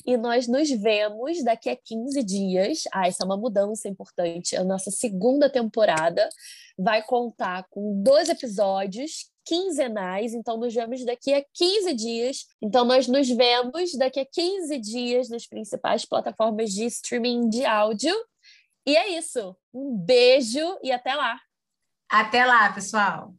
e 0.04 0.16
nós 0.16 0.48
nos 0.48 0.70
vemos 0.70 1.44
daqui 1.44 1.68
a 1.68 1.76
15 1.76 2.22
dias. 2.22 2.84
Ah, 2.90 3.06
essa 3.06 3.22
é 3.22 3.26
uma 3.26 3.36
mudança 3.36 3.86
importante. 3.86 4.56
A 4.56 4.64
nossa 4.64 4.90
segunda 4.90 5.50
temporada 5.50 6.26
vai 6.78 7.02
contar 7.02 7.66
com 7.68 8.02
dois 8.02 8.30
episódios 8.30 9.30
quinzenais, 9.44 10.34
então 10.34 10.56
nos 10.56 10.74
vemos 10.74 11.04
daqui 11.04 11.34
a 11.34 11.44
15 11.52 11.94
dias. 11.94 12.46
Então 12.62 12.84
nós 12.84 13.06
nos 13.06 13.28
vemos 13.28 13.92
daqui 13.96 14.20
a 14.20 14.26
15 14.26 14.78
dias 14.78 15.28
nas 15.28 15.46
principais 15.46 16.06
plataformas 16.06 16.72
de 16.72 16.86
streaming 16.86 17.50
de 17.50 17.64
áudio. 17.66 18.14
E 18.86 18.96
é 18.96 19.18
isso. 19.18 19.54
Um 19.72 19.96
beijo 19.96 20.78
e 20.82 20.90
até 20.90 21.14
lá. 21.14 21.38
Até 22.08 22.44
lá, 22.44 22.72
pessoal. 22.72 23.34